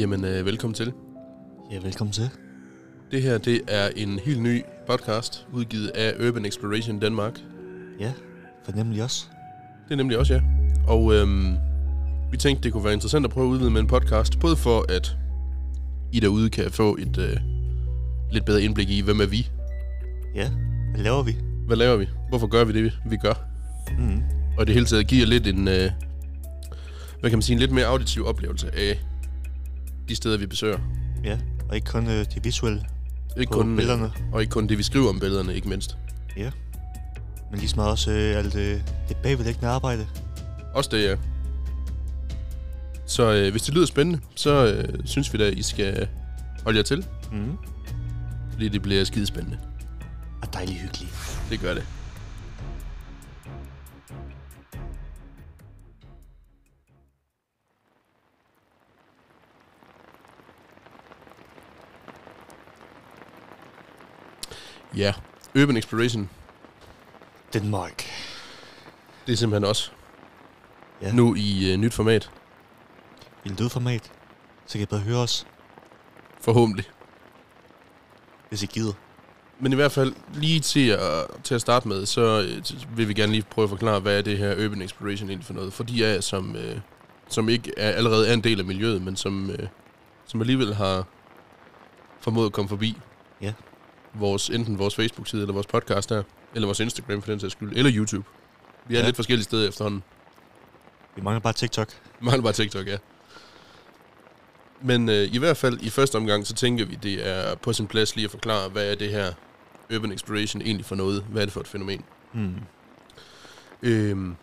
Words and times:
Jamen, 0.00 0.24
øh, 0.24 0.46
velkommen 0.46 0.74
til. 0.74 0.92
Ja, 1.72 1.78
velkommen 1.78 2.12
til. 2.12 2.30
Det 3.10 3.22
her, 3.22 3.38
det 3.38 3.60
er 3.68 3.88
en 3.96 4.18
helt 4.18 4.42
ny 4.42 4.62
podcast, 4.86 5.46
udgivet 5.52 5.88
af 5.88 6.28
Urban 6.28 6.44
Exploration 6.44 6.98
Danmark. 6.98 7.40
Ja, 8.00 8.12
fornemmelig 8.64 9.02
også. 9.02 9.26
Det 9.84 9.92
er 9.92 9.96
nemlig 9.96 10.18
også, 10.18 10.34
ja. 10.34 10.40
Og 10.86 11.14
øhm, 11.14 11.56
vi 12.30 12.36
tænkte, 12.36 12.62
det 12.64 12.72
kunne 12.72 12.84
være 12.84 12.92
interessant 12.92 13.24
at 13.24 13.30
prøve 13.30 13.46
at 13.46 13.50
udvide 13.50 13.70
med 13.70 13.80
en 13.80 13.86
podcast, 13.86 14.38
både 14.38 14.56
for 14.56 14.84
at 14.88 15.16
I 16.12 16.20
derude 16.20 16.50
kan 16.50 16.70
få 16.70 16.96
et 16.96 17.18
øh, 17.18 17.36
lidt 18.32 18.44
bedre 18.44 18.62
indblik 18.62 18.90
i, 18.90 19.00
hvem 19.00 19.20
er 19.20 19.26
vi? 19.26 19.48
Ja, 20.34 20.50
hvad 20.94 21.04
laver 21.04 21.22
vi? 21.22 21.36
Hvad 21.66 21.76
laver 21.76 21.96
vi? 21.96 22.08
Hvorfor 22.28 22.46
gør 22.46 22.64
vi 22.64 22.72
det, 22.72 22.92
vi 23.06 23.16
gør? 23.16 23.34
Mm. 23.98 24.22
Og 24.58 24.66
det 24.66 24.74
hele 24.74 24.86
taget 24.86 25.06
giver 25.06 25.26
lidt 25.26 25.46
en, 25.46 25.68
øh, 25.68 25.90
hvad 27.20 27.30
kan 27.30 27.36
man 27.38 27.42
sige, 27.42 27.54
en 27.54 27.60
lidt 27.60 27.72
mere 27.72 27.86
auditiv 27.86 28.26
oplevelse 28.26 28.74
af 28.74 28.98
de 30.10 30.16
steder, 30.16 30.38
vi 30.38 30.46
besøger. 30.46 30.78
Ja, 31.24 31.38
og 31.68 31.74
ikke 31.76 31.86
kun 31.90 32.06
øh, 32.06 32.26
det 32.34 32.44
visuelle 32.44 32.84
Ikke 33.36 33.50
kun, 33.52 33.70
øh, 33.70 33.76
billederne, 33.76 34.12
Og 34.32 34.40
ikke 34.40 34.50
kun 34.50 34.66
det, 34.68 34.78
vi 34.78 34.82
skriver 34.82 35.08
om 35.08 35.20
billederne, 35.20 35.54
ikke 35.54 35.68
mindst. 35.68 35.96
men 37.50 37.58
lige 37.58 37.68
så 37.68 37.76
meget 37.76 37.90
også 37.90 38.10
øh, 38.10 38.36
alt 38.36 38.54
øh, 38.56 38.80
det 39.08 39.16
bagvedlæggende 39.16 39.68
arbejde. 39.68 40.06
Også 40.74 40.90
det, 40.92 41.04
ja. 41.04 41.16
Så 43.06 43.32
øh, 43.32 43.50
hvis 43.50 43.62
det 43.62 43.74
lyder 43.74 43.86
spændende, 43.86 44.20
så 44.34 44.66
øh, 44.66 44.98
synes 45.04 45.32
vi 45.32 45.38
da, 45.38 45.48
I 45.48 45.62
skal 45.62 46.08
holde 46.64 46.76
jer 46.78 46.82
til, 46.82 47.06
Mm. 47.32 47.56
fordi 48.52 48.68
det 48.68 48.82
bliver 48.82 49.04
skide 49.04 49.26
spændende. 49.26 49.58
Og 50.42 50.52
dejligt 50.52 50.78
hyggeligt. 50.80 51.40
Det 51.50 51.60
gør 51.60 51.74
det. 51.74 51.84
Ja, 64.96 65.14
Urban 65.60 65.76
Exploration, 65.76 66.30
Danmark. 67.52 68.04
det 69.26 69.32
er 69.32 69.36
simpelthen 69.36 69.64
også 69.68 69.90
Ja. 71.02 71.12
nu 71.12 71.34
i 71.34 71.72
øh, 71.72 71.76
nyt 71.78 71.94
format, 71.94 72.30
I 73.44 73.48
lydformat, 73.48 74.12
så 74.66 74.72
kan 74.72 74.82
I 74.82 74.86
bare 74.86 75.00
høre 75.00 75.18
os, 75.18 75.46
forhåbentlig. 76.40 76.84
hvis 78.48 78.62
I 78.62 78.66
gider. 78.66 78.92
Men 79.60 79.72
i 79.72 79.74
hvert 79.74 79.92
fald 79.92 80.14
lige 80.34 80.60
til 80.60 80.88
at, 80.88 81.26
til 81.44 81.54
at 81.54 81.60
starte 81.60 81.88
med, 81.88 82.06
så 82.06 82.22
øh, 82.48 82.96
vil 82.98 83.08
vi 83.08 83.14
gerne 83.14 83.32
lige 83.32 83.42
prøve 83.50 83.64
at 83.64 83.68
forklare, 83.70 84.00
hvad 84.00 84.18
er 84.18 84.22
det 84.22 84.38
her 84.38 84.64
Urban 84.64 84.82
Exploration 84.82 85.28
egentlig 85.28 85.46
for 85.46 85.54
noget. 85.54 85.72
For 85.72 85.84
de 85.84 86.00
jer, 86.06 86.20
som, 86.20 86.56
øh, 86.56 86.78
som 87.28 87.48
ikke 87.48 87.72
er, 87.76 87.90
allerede 87.90 88.28
er 88.28 88.32
en 88.34 88.44
del 88.44 88.58
af 88.60 88.64
miljøet, 88.66 89.02
men 89.02 89.16
som, 89.16 89.50
øh, 89.50 89.68
som 90.26 90.40
alligevel 90.40 90.74
har 90.74 91.04
formået 92.20 92.46
at 92.46 92.52
komme 92.52 92.68
forbi. 92.68 92.98
Vores, 94.14 94.50
enten 94.50 94.78
vores 94.78 94.94
Facebook-side, 94.96 95.42
eller 95.42 95.54
vores 95.54 95.66
podcast 95.66 96.10
her, 96.10 96.22
eller 96.54 96.66
vores 96.66 96.80
Instagram 96.80 97.22
for 97.22 97.30
den 97.30 97.40
sags 97.40 97.52
skyld, 97.52 97.76
eller 97.76 97.92
YouTube. 97.94 98.28
Vi 98.86 98.94
er 98.94 99.00
ja. 99.00 99.06
Lidt 99.06 99.16
forskellige 99.16 99.44
steder 99.44 99.68
efterhånden. 99.68 100.02
Vi 101.16 101.22
mangler 101.22 101.40
bare 101.40 101.52
TikTok. 101.52 101.88
Vi 102.20 102.24
mangler 102.24 102.42
bare 102.42 102.52
TikTok, 102.52 102.86
ja. 102.86 102.96
Men 104.82 105.08
øh, 105.08 105.34
i 105.34 105.38
hvert 105.38 105.56
fald 105.56 105.78
i 105.80 105.90
første 105.90 106.16
omgang, 106.16 106.46
så 106.46 106.54
tænker 106.54 106.84
vi, 106.84 106.94
det 106.94 107.28
er 107.28 107.54
på 107.54 107.72
sin 107.72 107.86
plads 107.86 108.16
lige 108.16 108.24
at 108.24 108.30
forklare, 108.30 108.68
hvad 108.68 108.90
er 108.90 108.94
det 108.94 109.10
her 109.10 109.32
Urban 109.94 110.12
Exploration 110.12 110.62
egentlig 110.62 110.86
for 110.86 110.94
noget? 110.94 111.24
Hvad 111.30 111.42
er 111.42 111.46
det 111.46 111.52
for 111.52 111.60
et 111.60 111.68
fænomen? 111.68 112.04
Mm. 112.32 112.54
Øhm, 113.82 114.36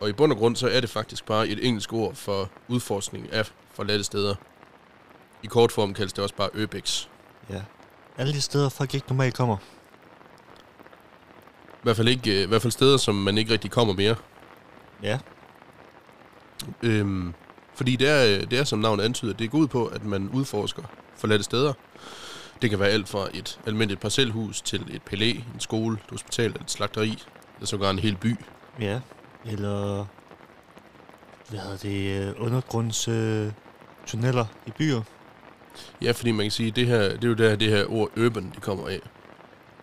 og 0.00 0.08
i 0.08 0.12
bund 0.12 0.32
og 0.32 0.38
grund, 0.38 0.56
så 0.56 0.68
er 0.68 0.80
det 0.80 0.90
faktisk 0.90 1.26
bare 1.26 1.48
et 1.48 1.66
engelsk 1.66 1.92
ord 1.92 2.14
for 2.14 2.50
udforskning 2.68 3.32
af 3.32 3.50
forladte 3.72 4.04
steder. 4.04 4.34
I 5.42 5.46
kort 5.46 5.72
form 5.72 5.94
kaldes 5.94 6.12
det 6.12 6.22
også 6.22 6.34
bare 6.34 6.50
Urbex. 6.62 7.06
Ja. 7.50 7.62
Alle 8.18 8.32
de 8.32 8.40
steder, 8.40 8.68
folk 8.68 8.94
ikke 8.94 9.08
normalt 9.08 9.34
kommer. 9.34 9.56
I 11.56 11.82
hvert 11.82 11.96
fald, 11.96 12.08
ikke, 12.08 12.36
øh, 12.38 12.42
i 12.42 12.46
hvert 12.46 12.62
fald 12.62 12.72
steder, 12.72 12.96
som 12.96 13.14
man 13.14 13.38
ikke 13.38 13.52
rigtig 13.52 13.70
kommer 13.70 13.94
mere. 13.94 14.16
Ja. 15.02 15.18
Øhm, 16.82 17.34
fordi 17.74 17.96
det 17.96 18.08
er, 18.08 18.24
øh, 18.24 18.50
det 18.50 18.58
er, 18.58 18.64
som 18.64 18.78
navnet 18.78 19.04
antyder, 19.04 19.32
det 19.32 19.50
går 19.50 19.58
ud 19.58 19.68
på, 19.68 19.86
at 19.86 20.04
man 20.04 20.28
udforsker 20.28 20.82
forladte 21.16 21.44
steder. 21.44 21.72
Det 22.62 22.70
kan 22.70 22.78
være 22.78 22.88
alt 22.88 23.08
fra 23.08 23.28
et 23.34 23.60
almindeligt 23.66 24.00
parcelhus 24.00 24.62
til 24.62 24.94
et 24.96 25.02
palæ, 25.02 25.30
en 25.30 25.60
skole, 25.60 25.98
et 26.04 26.10
hospital, 26.10 26.50
et 26.50 26.70
slagteri, 26.70 27.22
eller 27.56 27.66
sågar 27.66 27.90
en 27.90 27.98
hel 27.98 28.16
by. 28.16 28.36
Ja. 28.80 29.00
Eller... 29.44 30.06
Hvad 31.50 31.60
hedder 31.60 31.76
det? 31.76 32.28
Øh, 32.28 32.34
undergrunds... 32.38 33.08
Øh, 33.08 33.52
tunneller 34.06 34.46
i 34.66 34.70
byer. 34.70 35.02
Ja, 36.02 36.10
fordi 36.10 36.32
man 36.32 36.44
kan 36.44 36.50
sige, 36.50 36.70
det 36.70 36.86
her, 36.86 37.00
det 37.00 37.24
er 37.24 37.28
jo 37.28 37.34
der, 37.34 37.56
det 37.56 37.68
her 37.68 37.84
ord 37.88 38.18
urban, 38.18 38.52
det 38.54 38.62
kommer 38.62 38.88
af. 38.88 39.00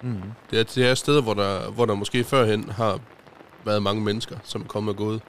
Mm. 0.02 0.22
Det 0.52 0.60
er, 0.60 0.64
det 0.64 0.90
er 0.90 0.96
steder, 0.96 1.22
hvor 1.22 1.34
der, 1.34 1.72
hvor 1.72 1.86
der 1.86 1.96
måske 1.96 2.24
førhen 2.24 2.70
har 2.70 3.00
været 3.66 3.84
mange 3.84 4.02
mennesker, 4.02 4.38
som 4.44 4.62
er 4.62 4.66
kommet 4.66 4.92
og 4.92 4.98
gået, 4.98 5.22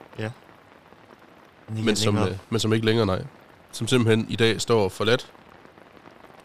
Men, 1.67 1.85
men 1.85 1.95
som, 1.95 2.17
øh, 2.17 2.37
men 2.49 2.59
som 2.59 2.73
ikke 2.73 2.85
længere, 2.85 3.05
nej. 3.05 3.23
Som 3.71 3.87
simpelthen 3.87 4.25
i 4.29 4.35
dag 4.35 4.61
står 4.61 4.89
forladt, 4.89 5.31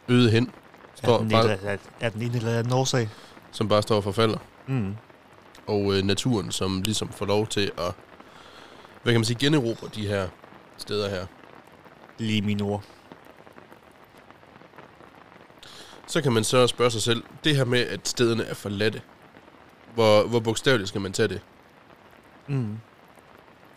øde 0.08 0.30
hen, 0.30 0.46
er, 0.46 0.50
står 0.94 1.18
den 1.18 1.28
bare, 1.28 1.44
en, 1.44 1.58
er, 1.62 1.76
er 2.00 2.08
den 2.08 2.22
en 2.22 2.34
eller 2.34 2.58
anden 2.58 2.72
årsag? 2.72 3.08
som 3.50 3.68
bare 3.68 3.82
står 3.82 3.96
og 3.96 4.04
forfalder. 4.04 4.38
Mm. 4.66 4.94
Og 5.66 5.94
øh, 5.94 6.02
naturen, 6.04 6.52
som 6.52 6.82
ligesom 6.82 7.08
får 7.08 7.26
lov 7.26 7.46
til 7.46 7.70
at, 7.78 7.92
hvad 9.02 9.12
kan 9.12 9.20
man 9.20 9.24
sige, 9.24 9.38
generobre 9.38 9.88
de 9.94 10.06
her 10.06 10.28
steder 10.76 11.10
her. 11.10 11.26
Lige 12.18 12.42
mine 12.42 12.64
ord. 12.64 12.84
Så 16.08 16.22
kan 16.22 16.32
man 16.32 16.44
så 16.44 16.66
spørge 16.66 16.91
sig 16.91 17.02
selv, 17.02 17.22
det 17.44 17.56
her 17.56 17.64
med, 17.64 17.78
at 17.80 18.08
stederne 18.08 18.44
er 18.44 18.54
forladte, 18.54 19.02
hvor, 19.94 20.22
hvor 20.22 20.41
bogstaveligt 20.41 20.88
skal 20.88 21.00
man 21.00 21.12
tage 21.12 21.28
det? 21.28 21.41
Mm. 22.46 22.78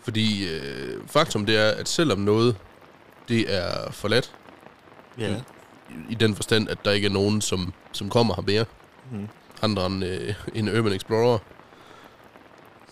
Fordi 0.04 0.48
øh, 0.50 1.08
faktum 1.08 1.46
det 1.46 1.58
er, 1.58 1.70
at 1.72 1.90
selvom 1.90 2.20
noget 2.20 2.56
det 3.28 3.56
er 3.56 3.92
forladt, 3.92 4.36
Ja. 5.18 5.36
i, 5.90 5.94
i 6.10 6.14
den 6.16 6.36
forstand, 6.36 6.70
at 6.70 6.86
der 6.86 6.92
ikke 6.92 7.06
er 7.06 7.12
nogen, 7.12 7.42
som, 7.42 7.74
som 7.92 8.10
kommer 8.10 8.36
her 8.36 8.42
mere, 8.42 8.66
Mm. 9.12 9.28
andre 9.62 9.86
end 9.86 10.06
øh, 10.06 10.34
en 10.54 10.78
Urban 10.78 10.94
Explorer, 10.94 11.38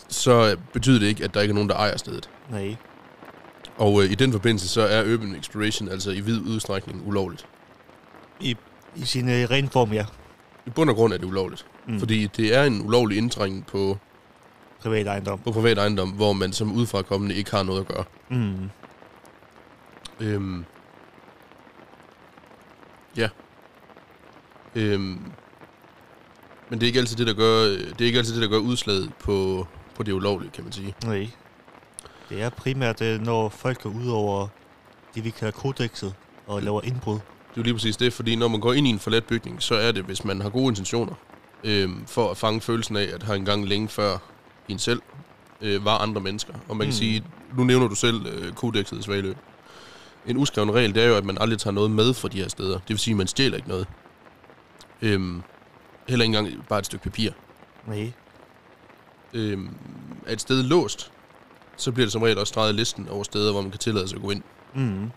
så 0.09 0.51
øh, 0.51 0.57
betyder 0.73 0.99
det 0.99 1.07
ikke, 1.07 1.23
at 1.23 1.33
der 1.33 1.41
ikke 1.41 1.51
er 1.51 1.55
nogen, 1.55 1.69
der 1.69 1.75
ejer 1.75 1.97
stedet. 1.97 2.29
Nej. 2.49 2.75
Og 3.78 4.03
øh, 4.03 4.11
i 4.11 4.16
den 4.16 4.31
forbindelse, 4.31 4.67
så 4.67 4.81
er 4.81 5.13
Urban 5.13 5.35
Exploration 5.35 5.89
altså 5.89 6.11
i 6.11 6.19
vid 6.19 6.39
udstrækning 6.41 7.07
ulovligt. 7.07 7.45
I, 8.39 8.57
i 8.95 9.05
sin 9.05 9.29
øh, 9.29 9.50
ren 9.51 9.69
form, 9.69 9.94
ja. 9.94 10.05
I 10.66 10.69
bund 10.69 10.89
og 10.89 10.95
grund 10.95 11.13
er 11.13 11.17
det 11.17 11.25
ulovligt. 11.25 11.66
Mm. 11.88 12.00
Fordi 12.00 12.27
det 12.27 12.55
er 12.55 12.63
en 12.63 12.81
ulovlig 12.85 13.17
indtrængen 13.17 13.63
på, 13.63 13.97
Privat 14.79 15.07
ejendom. 15.07 15.39
på 15.39 15.51
privat 15.51 15.77
ejendom, 15.77 16.09
hvor 16.09 16.33
man 16.33 16.53
som 16.53 16.72
udefrakommende 16.72 17.35
ikke 17.35 17.51
har 17.51 17.63
noget 17.63 17.79
at 17.79 17.88
gøre. 17.88 18.03
Mm. 18.29 18.69
Øhm. 20.19 20.66
Ja. 23.17 23.29
Øhm. 24.75 25.31
Men 26.69 26.79
det 26.79 26.84
er 26.84 26.87
ikke 26.87 26.99
altid 26.99 27.16
det, 27.17 27.28
der 27.28 27.34
gør, 27.34 27.64
det 27.64 28.02
er 28.02 28.05
ikke 28.05 28.17
altid 28.19 28.34
det, 28.34 28.41
der 28.41 28.49
gør 28.49 28.58
udslaget 28.58 29.11
på, 29.19 29.67
på 29.96 30.03
det 30.03 30.11
ulovlige, 30.11 30.52
kan 30.52 30.64
man 30.64 30.73
sige. 30.73 30.96
Nej. 31.05 31.29
Det 32.29 32.41
er 32.41 32.49
primært, 32.49 33.02
øh, 33.02 33.22
når 33.22 33.49
folk 33.49 33.81
går 33.81 33.90
ud 33.90 34.08
over 34.08 34.47
det, 35.16 35.23
vi 35.23 35.29
kalder 35.29 35.52
kodexet, 35.52 36.14
og 36.47 36.61
laver 36.64 36.81
indbrud. 36.81 37.19
Det 37.49 37.55
er 37.57 37.61
jo 37.61 37.63
lige 37.63 37.73
præcis 37.73 37.97
det, 37.97 38.13
fordi 38.13 38.35
når 38.35 38.47
man 38.47 38.59
går 38.59 38.73
ind 38.73 38.87
i 38.87 38.90
en 38.90 38.99
forladt 38.99 39.28
bygning, 39.28 39.61
så 39.63 39.75
er 39.75 39.91
det, 39.91 40.03
hvis 40.03 40.25
man 40.25 40.41
har 40.41 40.49
gode 40.49 40.67
intentioner, 40.69 41.13
øhm, 41.63 42.05
for 42.07 42.31
at 42.31 42.37
fange 42.37 42.61
følelsen 42.61 42.96
af, 42.96 43.09
at 43.13 43.23
har 43.23 43.34
engang 43.34 43.67
længe 43.67 43.87
før 43.87 44.17
en 44.67 44.79
selv 44.79 45.01
øh, 45.61 45.85
var 45.85 45.97
andre 45.97 46.22
mennesker. 46.22 46.53
Og 46.67 46.78
man 46.78 46.85
kan 46.87 46.93
Mm. 46.93 46.97
sige, 46.97 47.23
nu 47.57 47.63
nævner 47.63 47.87
du 47.87 47.96
selv 47.96 48.25
øh, 48.28 48.53
kodexet 48.53 48.99
i 48.99 49.01
Svalø. 49.01 49.34
En 50.28 50.37
uskreven 50.37 50.73
regel, 50.73 50.96
det 50.96 51.03
er 51.03 51.07
jo, 51.07 51.16
at 51.16 51.25
man 51.25 51.37
aldrig 51.41 51.59
tager 51.59 51.73
noget 51.73 51.91
med 51.91 52.13
fra 52.13 52.28
de 52.28 52.37
her 52.37 52.47
steder. 52.47 52.73
Det 52.73 52.90
vil 52.90 52.97
sige, 52.99 53.13
at 53.13 53.17
man 53.17 53.28
stjæler 53.28 53.57
ikke 53.57 53.69
noget. 53.69 53.87
Øhm, 55.02 55.41
heller 56.09 56.25
ikke 56.25 56.37
engang 56.37 56.66
bare 56.69 56.79
et 56.79 56.85
stykke 56.85 57.03
papir. 57.03 57.31
Nej. 57.87 58.11
Øhm, 59.34 59.69
er 60.28 60.34
et 60.34 60.41
sted 60.41 60.63
låst, 60.63 61.11
så 61.78 61.91
bliver 61.91 62.05
det 62.05 62.11
som 62.13 62.22
regel 62.22 62.37
også 62.37 62.52
streget 62.52 62.75
listen 62.75 63.09
over 63.09 63.23
steder, 63.23 63.52
hvor 63.52 63.61
man 63.61 63.72
kan 63.72 63.79
tillade 63.79 64.07
sig 64.07 64.16
at 64.16 64.22
gå 64.22 64.29
ind. 64.29 64.43
Mm. 64.75 65.11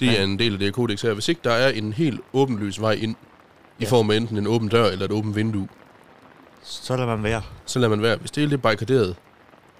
Det 0.00 0.06
Ja. 0.06 0.20
er 0.20 0.24
en 0.24 0.38
del 0.38 0.52
af 0.52 0.58
det 0.58 0.66
her 0.66 0.72
kodex 0.72 1.02
her. 1.02 1.12
Hvis 1.12 1.28
ikke 1.28 1.40
der 1.44 1.52
er 1.52 1.68
en 1.68 1.92
helt 1.92 2.20
åbenlys 2.32 2.80
vej 2.80 2.92
ind, 2.92 3.14
i 3.78 3.84
Ja. 3.84 3.88
form 3.90 4.10
af 4.10 4.16
enten 4.16 4.36
en 4.36 4.46
åben 4.46 4.68
dør 4.68 4.84
eller 4.86 5.04
et 5.04 5.12
åbent 5.12 5.36
vindue, 5.36 5.68
Så 6.62 6.96
lader 6.96 7.06
man 7.08 7.22
være. 7.22 7.42
så 7.66 7.78
lader 7.78 7.90
man 7.90 8.02
være. 8.02 8.16
Hvis 8.16 8.30
det 8.30 8.44
er 8.44 8.48
lidt 8.48 8.62
barrikaderet 8.62 9.16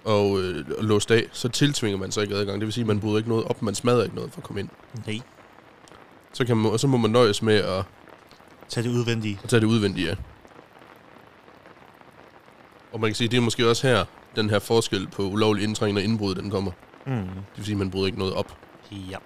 og, 0.05 0.41
øh, 0.41 0.65
og 0.77 0.83
låst 0.83 1.11
af, 1.11 1.23
så 1.31 1.49
tiltvinger 1.49 1.97
man 1.97 2.11
sig 2.11 2.23
ikke 2.23 2.35
adgang. 2.35 2.59
Det 2.59 2.65
vil 2.65 2.73
sige, 2.73 2.81
at 2.83 2.87
man 2.87 2.99
bryder 2.99 3.17
ikke 3.17 3.29
noget 3.29 3.45
op, 3.45 3.61
man 3.61 3.75
smadrer 3.75 4.03
ikke 4.03 4.15
noget 4.15 4.31
for 4.33 4.37
at 4.39 4.43
komme 4.43 4.59
ind. 4.59 4.69
Nej. 5.07 5.19
Så, 6.33 6.45
kan 6.45 6.57
man, 6.57 6.71
og 6.71 6.79
så 6.79 6.87
må 6.87 6.97
man 6.97 7.11
nøjes 7.11 7.41
med 7.41 7.55
at, 7.55 7.83
Tag 8.69 8.83
det 8.83 8.89
udvendige. 8.89 9.39
at 9.43 9.49
tage 9.49 9.59
det 9.59 9.67
udvendige 9.67 10.09
af. 10.09 10.15
Og 12.93 12.99
man 12.99 13.09
kan 13.09 13.15
sige, 13.15 13.27
det 13.27 13.37
er 13.37 13.41
måske 13.41 13.69
også 13.69 13.87
her, 13.87 14.05
den 14.35 14.49
her 14.49 14.59
forskel 14.59 15.07
på 15.07 15.21
ulovlig 15.23 15.63
indtrængende 15.63 15.99
og 15.99 16.03
indbrud, 16.03 16.35
den 16.35 16.49
kommer. 16.49 16.71
Mm. 17.05 17.13
Det 17.13 17.27
vil 17.55 17.65
sige, 17.65 17.73
at 17.73 17.79
man 17.79 17.91
bryder 17.91 18.05
ikke 18.05 18.19
noget 18.19 18.33
op. 18.33 18.57
Ja. 18.91 19.17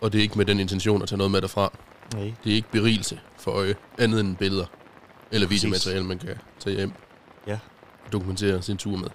Og 0.00 0.12
det 0.12 0.18
er 0.18 0.22
ikke 0.22 0.38
med 0.38 0.46
den 0.46 0.60
intention 0.60 1.02
at 1.02 1.08
tage 1.08 1.16
noget 1.16 1.30
med 1.30 1.40
derfra. 1.40 1.72
Nej. 2.14 2.32
Det 2.44 2.52
er 2.52 2.56
ikke 2.56 2.70
berigelse 2.70 3.20
for 3.38 3.50
øje, 3.50 3.74
andet 3.98 4.20
end 4.20 4.36
billeder. 4.36 4.66
Eller 5.32 5.46
Præcis. 5.46 5.62
videomateriale, 5.62 6.04
man 6.04 6.18
kan 6.18 6.38
tage 6.58 6.76
hjem. 6.76 6.92
Ja. 7.46 7.58
Og 8.06 8.12
dokumentere 8.12 8.62
sin 8.62 8.76
tur 8.76 8.96
med. 8.96 9.08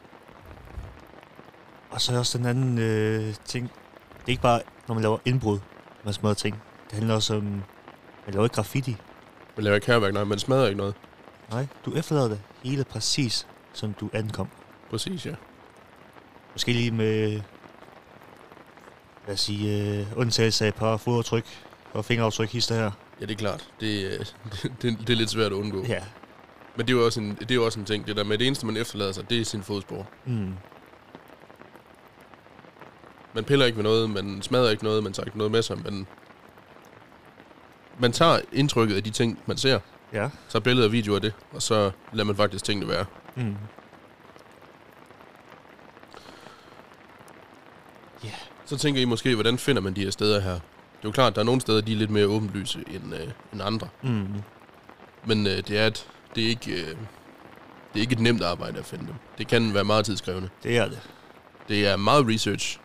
Og 1.91 2.01
så 2.01 2.13
er 2.13 2.17
også 2.19 2.37
den 2.37 2.45
anden 2.45 2.77
øh, 2.77 3.33
ting. 3.45 3.71
Det 4.15 4.25
er 4.27 4.29
ikke 4.29 4.41
bare, 4.41 4.61
når 4.87 4.95
man 4.95 5.01
laver 5.01 5.17
indbrud, 5.25 5.59
man 6.03 6.13
smadrer 6.13 6.33
ting. 6.33 6.61
Det 6.89 6.93
handler 6.93 7.15
også 7.15 7.35
om, 7.35 7.43
man 7.43 7.63
laver 8.33 8.45
ikke 8.45 8.55
graffiti. 8.55 8.95
Man 9.55 9.63
laver 9.63 9.75
ikke 9.75 9.87
herværk, 9.87 10.13
nej, 10.13 10.23
man 10.23 10.39
smadrer 10.39 10.65
ikke 10.67 10.77
noget. 10.77 10.95
Nej, 11.51 11.67
du 11.85 11.93
efterlader 11.93 12.27
det 12.27 12.41
hele 12.63 12.83
præcis, 12.83 13.47
som 13.73 13.93
du 13.93 14.09
ankom. 14.13 14.47
Præcis, 14.89 15.25
ja. 15.25 15.35
Måske 16.53 16.73
lige 16.73 16.91
med, 16.91 17.41
lad 19.27 19.33
os 19.33 19.39
sige, 19.39 19.97
øh, 19.99 20.05
undtagelse 20.17 20.65
af 20.65 20.69
et 20.69 20.75
par 20.75 20.97
fodaftryk 20.97 21.45
og 21.93 22.05
fingeraftryk 22.05 22.49
hister 22.49 22.75
her. 22.75 22.91
Ja, 23.21 23.25
det 23.25 23.31
er 23.31 23.35
klart. 23.37 23.69
Det, 23.79 24.05
øh, 24.05 24.25
det, 24.81 24.97
det 24.99 25.09
er 25.09 25.15
lidt 25.17 25.29
svært 25.29 25.45
at 25.51 25.51
undgå. 25.55 25.85
Ja. 25.87 25.99
Men 26.75 26.87
det 26.87 26.93
er 26.93 26.97
jo 26.97 27.05
også 27.05 27.19
en, 27.21 27.35
det 27.35 27.51
er 27.51 27.55
jo 27.55 27.65
også 27.65 27.79
en 27.79 27.85
ting. 27.85 28.07
Det 28.07 28.15
der 28.15 28.23
med 28.23 28.37
det 28.37 28.47
eneste, 28.47 28.65
man 28.65 28.77
efterlader 28.77 29.11
sig, 29.11 29.29
det 29.29 29.41
er 29.41 29.45
sin 29.45 29.63
fodspor. 29.63 30.07
Mm. 30.25 30.53
Man 33.33 33.43
piller 33.43 33.65
ikke 33.65 33.75
ved 33.75 33.83
noget, 33.83 34.09
man 34.09 34.41
smadrer 34.41 34.69
ikke 34.69 34.83
noget, 34.83 35.03
man 35.03 35.13
tager 35.13 35.25
ikke 35.25 35.37
noget 35.37 35.51
med 35.51 35.61
sig, 35.61 35.77
men 35.83 36.07
man 37.99 38.11
tager 38.11 38.39
indtrykket 38.53 38.95
af 38.95 39.03
de 39.03 39.09
ting, 39.09 39.39
man 39.45 39.57
ser, 39.57 39.79
Ja. 40.13 40.29
tager 40.49 40.63
billeder 40.63 40.87
og 40.87 40.91
videoer 40.91 41.15
af 41.15 41.21
det, 41.21 41.33
og 41.51 41.61
så 41.61 41.91
lader 42.13 42.23
man 42.25 42.35
faktisk 42.35 42.63
tingene 42.63 42.87
være. 42.89 43.05
Mm. 43.35 43.55
Så 48.65 48.77
tænker 48.77 49.01
I 49.01 49.05
måske, 49.05 49.33
hvordan 49.35 49.57
finder 49.57 49.81
man 49.81 49.95
de 49.95 50.03
her 50.03 50.11
steder 50.11 50.39
her? 50.39 50.51
Det 50.51 50.59
er 51.03 51.09
jo 51.09 51.11
klart, 51.11 51.35
der 51.35 51.41
er 51.41 51.45
nogle 51.45 51.61
steder, 51.61 51.81
de 51.81 51.91
er 51.91 51.95
lidt 51.95 52.09
mere 52.09 52.25
åbenlyse 52.25 52.83
end, 52.87 53.15
øh, 53.15 53.27
end 53.53 53.61
andre. 53.61 53.87
Mm. 54.03 54.27
Men 55.25 55.47
øh, 55.47 55.57
det, 55.57 55.71
er 55.79 55.87
et, 55.87 56.07
det, 56.35 56.43
er 56.43 56.47
ikke, 56.47 56.71
øh, 56.71 56.87
det 56.87 56.95
er 57.95 57.99
ikke 57.99 58.13
et 58.13 58.19
nemt 58.19 58.43
arbejde 58.43 58.79
at 58.79 58.85
finde 58.85 59.07
dem. 59.07 59.15
Det 59.37 59.47
kan 59.47 59.73
være 59.73 59.83
meget 59.83 60.05
tidskrævende. 60.05 60.49
Det 60.63 60.77
er 60.77 60.87
det. 60.87 60.99
Det 61.67 61.87
er 61.87 61.95
meget 61.95 62.27
research, 62.27 62.79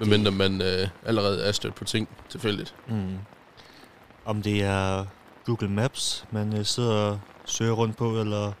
medmindre 0.00 0.30
man 0.30 0.62
øh, 0.62 0.88
allerede 1.06 1.44
er 1.44 1.52
stødt 1.52 1.74
på 1.74 1.84
ting 1.84 2.08
tilfældigt. 2.28 2.74
Mm. 2.88 3.18
Om 4.24 4.42
det 4.42 4.62
er 4.62 5.04
Google 5.44 5.68
Maps, 5.70 6.24
man 6.30 6.56
øh, 6.58 6.64
sidder 6.64 6.94
og 6.94 7.20
søger 7.44 7.72
rundt 7.72 7.96
på, 7.96 8.20
eller 8.20 8.52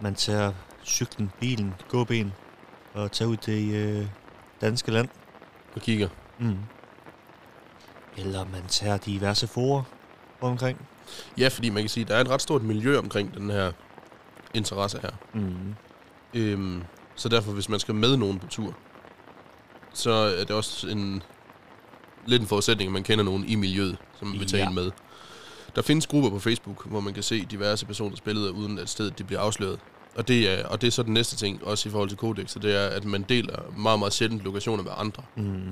man 0.00 0.14
tager 0.14 0.52
cyklen, 0.84 1.30
bilen, 1.40 1.74
gåben 1.88 2.32
og 2.94 3.12
tager 3.12 3.28
ud 3.28 3.36
til 3.36 3.70
øh, 3.74 4.06
danske 4.60 4.90
land. 4.90 5.08
Og 5.78 5.84
kigger. 5.84 6.08
Mm. 6.38 6.56
Eller 8.16 8.44
man 8.52 8.62
tager 8.68 8.96
diverse 8.96 9.46
forer 9.46 9.82
omkring. 10.40 10.78
Ja, 11.38 11.48
fordi 11.48 11.70
man 11.70 11.82
kan 11.82 11.88
sige, 11.90 12.04
at 12.04 12.08
der 12.08 12.16
er 12.16 12.20
et 12.20 12.28
ret 12.28 12.42
stort 12.42 12.62
miljø 12.62 12.98
omkring 12.98 13.34
den 13.34 13.50
her 13.50 13.72
interesse 14.54 14.98
her. 15.02 15.10
Mm. 15.34 15.74
Øhm, 16.34 16.82
så 17.14 17.28
derfor, 17.28 17.52
hvis 17.52 17.68
man 17.68 17.80
skal 17.80 17.94
med 17.94 18.16
nogen 18.16 18.38
på 18.38 18.46
tur, 18.46 18.74
så 19.94 20.10
er 20.10 20.44
det 20.44 20.50
også 20.50 20.88
en 20.88 21.22
lidt 22.26 22.42
en 22.42 22.48
forudsætning, 22.48 22.88
at 22.88 22.92
man 22.92 23.02
kender 23.02 23.24
nogen 23.24 23.44
i 23.44 23.54
miljøet, 23.54 23.96
som 24.18 24.32
vil 24.32 24.46
tage 24.46 24.62
Ja. 24.62 24.68
en 24.68 24.74
med. 24.74 24.90
Der 25.76 25.82
findes 25.82 26.06
grupper 26.06 26.30
på 26.30 26.38
Facebook, 26.38 26.86
hvor 26.86 27.00
man 27.00 27.14
kan 27.14 27.22
se 27.22 27.44
diverse 27.44 27.86
personers 27.86 28.20
billeder, 28.20 28.50
uden 28.50 28.78
at 28.78 28.88
stedet 28.88 29.18
det 29.18 29.26
bliver 29.26 29.40
afsløret. 29.40 29.78
Og 30.16 30.28
det, 30.28 30.50
er, 30.60 30.66
og 30.66 30.80
det 30.80 30.86
er 30.86 30.90
så 30.90 31.02
den 31.02 31.14
næste 31.14 31.36
ting, 31.36 31.64
også 31.64 31.88
i 31.88 31.92
forhold 31.92 32.08
til 32.08 32.18
Codex, 32.18 32.56
og 32.56 32.62
det 32.62 32.76
er, 32.76 32.86
at 32.88 33.04
man 33.04 33.22
deler 33.22 33.62
meget, 33.76 33.98
meget 33.98 34.12
sjældent 34.12 34.42
lokationer 34.42 34.82
med 34.82 34.92
andre. 34.96 35.22
Mm. 35.36 35.62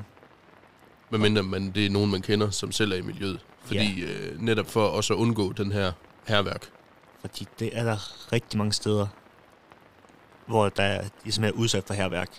Medmindre 1.10 1.42
man, 1.42 1.70
det 1.70 1.86
er 1.86 1.90
nogen, 1.90 2.10
man 2.10 2.22
kender, 2.22 2.50
som 2.50 2.72
selv 2.72 2.92
er 2.92 2.96
i 2.96 3.00
miljøet. 3.00 3.40
Fordi 3.64 4.02
øh, 4.02 4.40
netop 4.42 4.66
for 4.70 4.86
også 4.86 5.14
at 5.14 5.18
undgå 5.18 5.52
den 5.52 5.72
her 5.72 5.92
herværk. 6.26 6.70
Fordi 7.20 7.46
det 7.58 7.70
er 7.72 7.84
der 7.84 8.32
rigtig 8.32 8.58
mange 8.58 8.72
steder, 8.72 9.06
hvor 10.46 10.68
der 10.68 10.82
er, 10.82 11.08
de 11.24 11.32
som 11.32 11.44
er 11.44 11.50
udsat 11.50 11.84
for 11.86 11.94
herværk. 11.94 12.30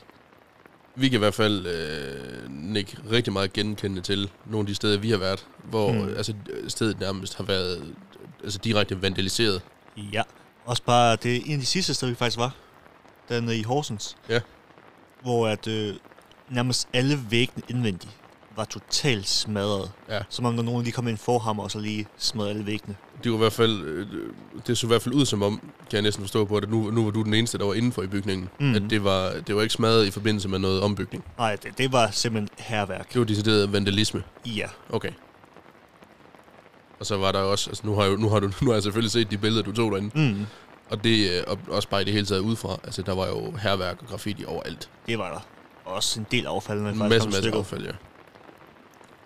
Vi 0.96 1.10
kan 1.10 1.18
i 1.18 1.20
hvert 1.20 1.34
fald 1.34 1.66
øh, 1.68 2.52
nikke 2.52 2.98
rigtig 3.12 3.34
meget 3.34 3.54
genkendende 3.54 4.02
til 4.02 4.30
nogle 4.46 4.64
af 4.64 4.68
de 4.68 4.76
steder, 4.76 4.98
vi 4.98 5.10
har 5.12 5.18
været, 5.18 5.48
hvor 5.64 5.92
Mm. 5.92 6.08
altså, 6.08 6.34
stedet 6.68 7.00
nærmest 7.00 7.36
har 7.38 7.44
været 7.44 7.96
altså, 8.44 8.60
direkte 8.64 9.02
vandaliseret. 9.02 9.62
Ja. 9.98 10.22
Også 10.68 10.84
bare, 10.84 11.16
det 11.16 11.36
er 11.36 11.42
en 11.46 11.52
af 11.52 11.60
de 11.60 11.66
sidste 11.66 11.94
steder, 11.94 12.12
vi 12.12 12.16
faktisk 12.16 12.38
var. 12.38 12.56
Dernede 13.30 13.58
i 13.58 13.64
Horsens. 13.64 14.18
Ja. 14.30 14.40
Hvor 15.22 15.48
at 15.48 15.68
øh, 15.68 15.96
nærmest 16.50 16.88
alle 16.94 17.20
væggene 17.30 17.64
indvendigt 17.70 18.18
var 18.56 18.66
totalt 18.66 19.28
smadret. 19.28 19.92
Ja. 20.10 20.20
Som 20.30 20.46
om 20.46 20.56
der 20.56 20.64
nogen 20.64 20.84
lige 20.84 20.94
kom 20.94 21.04
med 21.04 21.12
en 21.12 21.18
forhammer 21.18 21.64
og 21.64 21.72
så 21.72 21.80
lige 21.80 22.08
smadrede 22.18 22.50
alle 22.50 22.66
væggene. 22.66 22.96
Det 23.24 23.32
var 23.32 23.38
i 23.38 23.40
hvert 23.40 23.54
fald, 23.54 23.82
øh, 23.82 24.08
det 24.68 24.78
så 24.78 24.88
i 24.88 24.90
hvert 24.90 25.02
fald 25.02 25.16
ud 25.16 25.26
som 25.26 25.44
om, 25.44 25.60
kan 25.60 25.94
jeg 25.94 26.02
næsten 26.02 26.24
forstå 26.24 26.46
på, 26.46 26.58
at 26.58 26.70
nu, 26.70 26.92
nu 26.92 27.04
var 27.04 27.12
du 27.12 27.24
den 27.24 27.34
eneste, 27.34 27.58
der 27.58 27.66
var 27.66 27.74
indenfor 27.74 28.02
i 28.02 28.08
bygningen. 28.08 28.50
Mm. 28.60 28.76
At 28.76 28.84
det 28.90 29.04
var, 29.04 29.34
det 29.48 29.56
var 29.56 29.62
ikke 29.62 29.74
smadret 29.74 30.06
i 30.06 30.12
forbindelse 30.12 30.50
med 30.50 30.60
noget 30.60 30.82
ombygning. 30.82 31.26
Nej, 31.38 31.56
det, 31.56 31.78
det 31.78 31.92
var 31.92 32.12
simpelthen 32.12 32.50
herværk. 32.58 33.14
Det 33.14 33.20
var 33.20 33.26
decideret 33.26 33.74
vandalisme. 33.74 34.24
Ja. 34.46 34.68
Okay. 34.90 35.12
Og 37.00 37.06
så 37.06 37.18
var 37.18 37.32
der 37.32 37.40
også, 37.40 37.70
altså 37.70 37.88
nu 37.88 37.96
har, 37.96 38.04
jeg, 38.04 38.18
nu 38.18 38.30
har, 38.30 38.40
du, 38.40 38.48
nu 38.62 38.68
har 38.68 38.74
jeg 38.74 38.84
selvfølgelig 38.84 39.12
set 39.12 39.32
de 39.32 39.38
billeder, 39.38 39.64
du 39.64 39.72
tog 39.72 39.92
derinde. 39.92 40.32
Mm. 40.34 40.46
Og 40.90 41.04
det 41.04 41.32
øh, 41.32 41.44
og 41.48 41.60
også 41.68 41.90
bare 41.90 42.02
i 42.02 42.06
det 42.06 42.14
hele 42.14 42.26
taget 42.26 42.42
udefra. 42.42 42.78
Altså 42.84 43.02
der 43.02 43.16
var 43.16 43.28
jo 43.28 43.52
herværk 43.52 43.98
og 44.02 44.08
graffiti 44.08 44.46
overalt. 44.46 44.90
Det 45.08 45.20
var 45.20 45.30
der. 45.32 45.40
Også 45.86 46.20
en 46.20 46.28
del 46.32 46.46
affald, 46.46 46.80
når 46.80 46.90
En 46.90 46.94
det 46.94 47.00
faktisk 47.00 47.26
masse, 47.26 47.42
masse 47.44 47.60
affald, 47.60 47.86
ja. 47.86 47.92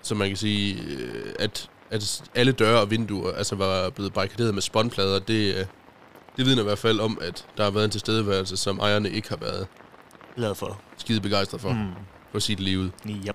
Så 0.02 0.16
man 0.16 0.28
kan 0.28 0.38
sige, 0.38 0.82
øh, 0.84 1.34
at, 1.40 1.70
at 1.90 2.24
alle 2.36 2.52
døre 2.52 2.82
og 2.82 2.92
vinduer 2.92 3.34
altså 3.34 3.56
var 3.56 3.90
blevet 3.90 4.14
barrikaderet 4.14 4.54
med 4.54 4.62
spåndplader, 4.62 5.20
det, 5.20 5.56
øh, 5.56 5.66
det 6.38 6.46
vidner 6.46 6.62
i 6.62 6.66
hvert 6.66 6.78
fald 6.78 7.00
om, 7.00 7.18
at 7.22 7.46
der 7.58 7.64
har 7.64 7.72
været 7.72 7.86
en 7.86 7.92
tilstedeværelse, 7.92 8.58
som 8.58 8.80
ejerne 8.80 9.10
ikke 9.10 9.30
har 9.30 9.38
været 9.38 9.68
Glad 10.36 10.56
for. 10.56 10.80
skide 10.98 11.22
begejstret 11.22 11.62
for, 11.62 11.74
mm. 11.74 11.88
For 12.32 12.40
sit 12.40 12.60
liv. 12.60 12.90
Ja. 13.06 13.32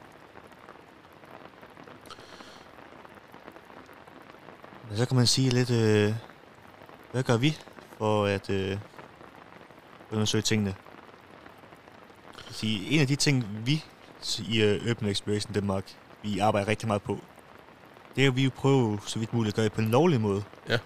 Men 4.89 4.99
så 4.99 5.07
kan 5.07 5.17
man 5.17 5.27
sige 5.27 5.51
lidt, 5.51 5.71
øh, 5.71 6.15
hvad 7.13 7.23
gør 7.23 7.37
vi 7.37 7.59
for 7.99 8.25
at 8.25 8.51
øh, 8.51 8.79
undersøge 10.13 10.43
tingene? 10.43 10.75
Sige, 12.51 12.91
en 12.91 13.01
af 13.01 13.07
de 13.07 13.17
ting, 13.17 13.47
vi 13.65 13.85
i 14.49 14.63
øh, 14.63 14.91
Open 14.91 15.09
Exploration 15.09 15.53
Danmark, 15.53 15.85
vi 16.23 16.39
arbejder 16.39 16.69
rigtig 16.69 16.89
meget 16.89 17.03
på, 17.03 17.21
det 18.17 18.25
er, 18.25 18.29
at 18.29 18.37
vi 18.37 18.45
jo 18.45 18.51
prøver 18.57 18.97
så 19.07 19.19
vidt 19.19 19.33
muligt 19.33 19.53
at 19.53 19.57
gøre 19.57 19.65
det 19.65 19.73
på 19.73 19.81
en 19.81 19.91
lovlig 19.91 20.21
måde. 20.21 20.43
Ja. 20.69 20.79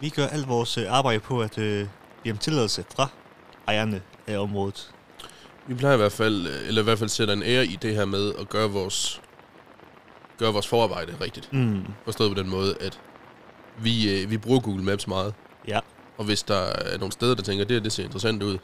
Vi 0.00 0.08
gør 0.08 0.26
alt 0.26 0.48
vores 0.48 0.78
øh, 0.78 0.92
arbejde 0.92 1.20
på 1.20 1.40
at 1.40 1.58
øh, 1.58 1.86
blive 2.20 2.32
om 2.32 2.38
tilladelse 2.38 2.84
fra 2.96 3.08
ejerne 3.66 4.02
af 4.26 4.38
området. 4.38 4.90
Vi 5.66 5.74
plejer 5.74 5.94
i 5.94 5.96
hvert 5.96 6.12
fald, 6.12 6.46
øh, 6.46 6.68
eller 6.68 6.80
i 6.80 6.84
hvert 6.84 6.98
fald 6.98 7.08
sætter 7.10 7.34
en 7.34 7.42
ære 7.42 7.66
i 7.66 7.76
det 7.76 7.94
her 7.94 8.04
med 8.04 8.34
at 8.40 8.48
gøre 8.48 8.70
vores, 8.70 9.22
gøre 10.38 10.52
vores 10.52 10.66
forarbejde 10.66 11.12
rigtigt. 11.20 11.52
Mm. 11.52 11.84
Forstået 12.04 12.36
på 12.36 12.42
den 12.42 12.50
måde, 12.50 12.74
at 12.80 13.00
vi, 13.78 14.22
øh, 14.22 14.30
vi 14.30 14.38
bruger 14.38 14.60
Google 14.60 14.84
Maps 14.84 15.06
meget. 15.06 15.34
Ja. 15.68 15.80
Og 16.18 16.24
hvis 16.24 16.42
der 16.42 16.60
er 16.60 16.98
nogle 16.98 17.12
steder, 17.12 17.34
der 17.34 17.42
tænker, 17.42 17.64
det 17.64 17.74
her 17.74 17.82
det 17.82 17.92
ser 17.92 18.04
interessant 18.04 18.42
ud, 18.42 18.58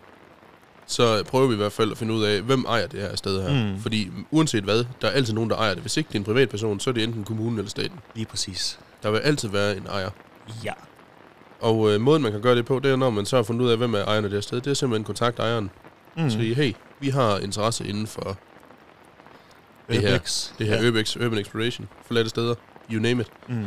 så 0.86 1.24
prøver 1.24 1.46
vi 1.46 1.54
i 1.54 1.56
hvert 1.56 1.72
fald 1.72 1.90
at 1.90 1.98
finde 1.98 2.14
ud 2.14 2.24
af, 2.24 2.40
hvem 2.42 2.64
ejer 2.68 2.86
det 2.86 3.00
her 3.00 3.16
sted 3.16 3.42
her. 3.42 3.72
Mm. 3.72 3.80
Fordi 3.80 4.10
uanset 4.30 4.64
hvad, 4.64 4.84
der 5.02 5.08
er 5.08 5.12
altid 5.12 5.34
nogen, 5.34 5.50
der 5.50 5.56
ejer 5.56 5.74
det. 5.74 5.82
Hvis 5.82 5.96
ikke 5.96 6.08
det 6.08 6.14
er 6.14 6.18
en 6.18 6.24
privatperson, 6.24 6.80
så 6.80 6.90
er 6.90 6.94
det 6.94 7.04
enten 7.04 7.24
kommunen 7.24 7.58
eller 7.58 7.70
staten. 7.70 7.98
Lige 8.14 8.26
præcis. 8.26 8.78
Der 9.02 9.10
vil 9.10 9.18
altid 9.18 9.48
være 9.48 9.76
en 9.76 9.86
ejer. 9.86 10.10
Ja. 10.64 10.72
Og 11.60 11.92
øh, 11.92 12.00
måden, 12.00 12.22
man 12.22 12.32
kan 12.32 12.40
gøre 12.40 12.56
det 12.56 12.66
på, 12.66 12.78
det 12.78 12.90
er, 12.90 12.96
når 12.96 13.10
man 13.10 13.26
så 13.26 13.36
har 13.36 13.42
fundet 13.42 13.64
ud 13.64 13.70
af, 13.70 13.76
hvem 13.76 13.94
er 13.94 14.04
ejerne 14.04 14.24
af 14.24 14.30
det 14.30 14.36
her 14.36 14.40
sted, 14.40 14.60
det 14.60 14.70
er 14.70 14.74
simpelthen 14.74 15.04
kontakt 15.04 15.38
ejeren. 15.38 15.70
Mm. 16.16 16.30
Sige, 16.30 16.54
hey, 16.54 16.72
vi 17.00 17.08
har 17.08 17.38
interesse 17.38 17.88
inden 17.88 18.06
for 18.06 18.38
det 19.94 20.00
her- 20.02 20.14
Urbex. 20.14 20.52
det 20.58 20.66
her 20.66 20.82
ja. 20.82 20.88
Urbex, 20.88 21.16
Urban 21.16 21.38
Exploration, 21.38 21.88
forladte 22.06 22.30
steder, 22.30 22.54
you 22.92 23.00
name 23.02 23.20
it. 23.22 23.30
Mm. 23.48 23.66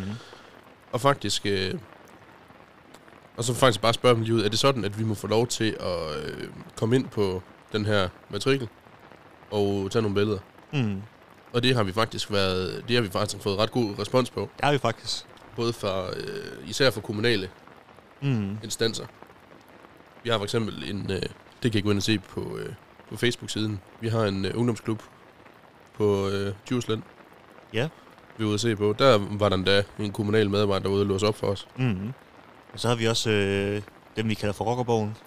Og 0.92 1.02
faktisk... 1.02 1.46
Øh, 1.46 1.74
og 3.38 3.44
så 3.44 3.54
faktisk 3.54 3.82
bare 3.82 3.94
spørge 3.94 4.16
dem 4.16 4.24
lige 4.24 4.36
ud, 4.36 4.44
er 4.44 4.50
det 4.50 4.60
sådan, 4.60 4.86
at 4.86 5.00
vi 5.00 5.04
må 5.04 5.14
få 5.14 5.28
lov 5.28 5.48
til 5.48 5.78
at 5.80 6.18
øh, 6.26 6.48
komme 6.76 6.96
ind 6.96 7.08
på 7.08 7.44
den 7.72 7.86
her 7.86 8.10
matrikel 8.30 8.68
og 9.52 9.92
tage 9.92 10.02
nogle 10.02 10.16
billeder? 10.16 10.40
Mm. 10.74 11.02
Og 11.54 11.64
det 11.64 11.76
har 11.76 11.84
vi 11.84 11.92
faktisk 11.94 12.32
været, 12.32 12.84
det 12.88 12.96
har 12.96 13.02
vi 13.04 13.10
faktisk 13.10 13.44
fået 13.44 13.58
ret 13.60 13.72
god 13.72 14.00
respons 14.00 14.30
på, 14.30 14.40
Det 14.58 14.66
har 14.66 14.72
vi 14.72 14.78
faktisk. 14.78 15.26
både 15.56 15.74
fra, 15.74 16.10
øh, 16.18 16.70
især 16.70 16.92
fra 16.92 17.02
kommunale 17.02 17.50
Mm. 18.22 18.58
instanser. 18.64 19.06
Vi 20.24 20.30
har 20.30 20.38
for 20.38 20.44
eksempel 20.44 20.90
en, 20.90 21.12
øh, 21.12 21.22
det 21.64 21.72
kan 21.72 21.80
I 21.80 21.82
gå 21.82 21.90
ind 21.90 21.98
og 22.00 22.04
se 22.04 22.20
på, 22.20 22.58
øh, 22.58 22.74
på 23.10 23.18
Facebook-siden. 23.18 23.80
Vi 24.02 24.08
har 24.08 24.24
en 24.26 24.46
øh, 24.46 24.52
ungdomsklub 24.58 25.04
på 25.98 26.30
øh, 26.30 26.54
Djursland. 26.70 27.02
Ja. 27.74 27.90
Vi 28.38 28.44
var 28.44 28.48
ude 28.48 28.54
at 28.54 28.60
se 28.60 28.76
på. 28.76 28.96
Der 29.00 29.18
var 29.38 29.50
der 29.50 29.56
endda 29.58 29.84
en 30.00 30.12
kommunal 30.12 30.50
medarbejder, 30.50 30.84
der 30.84 30.90
var 30.90 30.96
ude 30.96 31.04
og 31.04 31.08
låse 31.08 31.28
op 31.28 31.36
for 31.36 31.48
os. 31.48 31.68
Mm. 31.78 32.14
Og 32.74 32.80
så 32.80 32.88
har 32.88 32.96
vi 32.96 33.06
også 33.08 33.30
øh, 33.30 33.82
dem, 34.16 34.30
vi 34.30 34.34
kalder 34.34 34.54
for 34.54 34.66
Rockerborgen. 34.66 35.18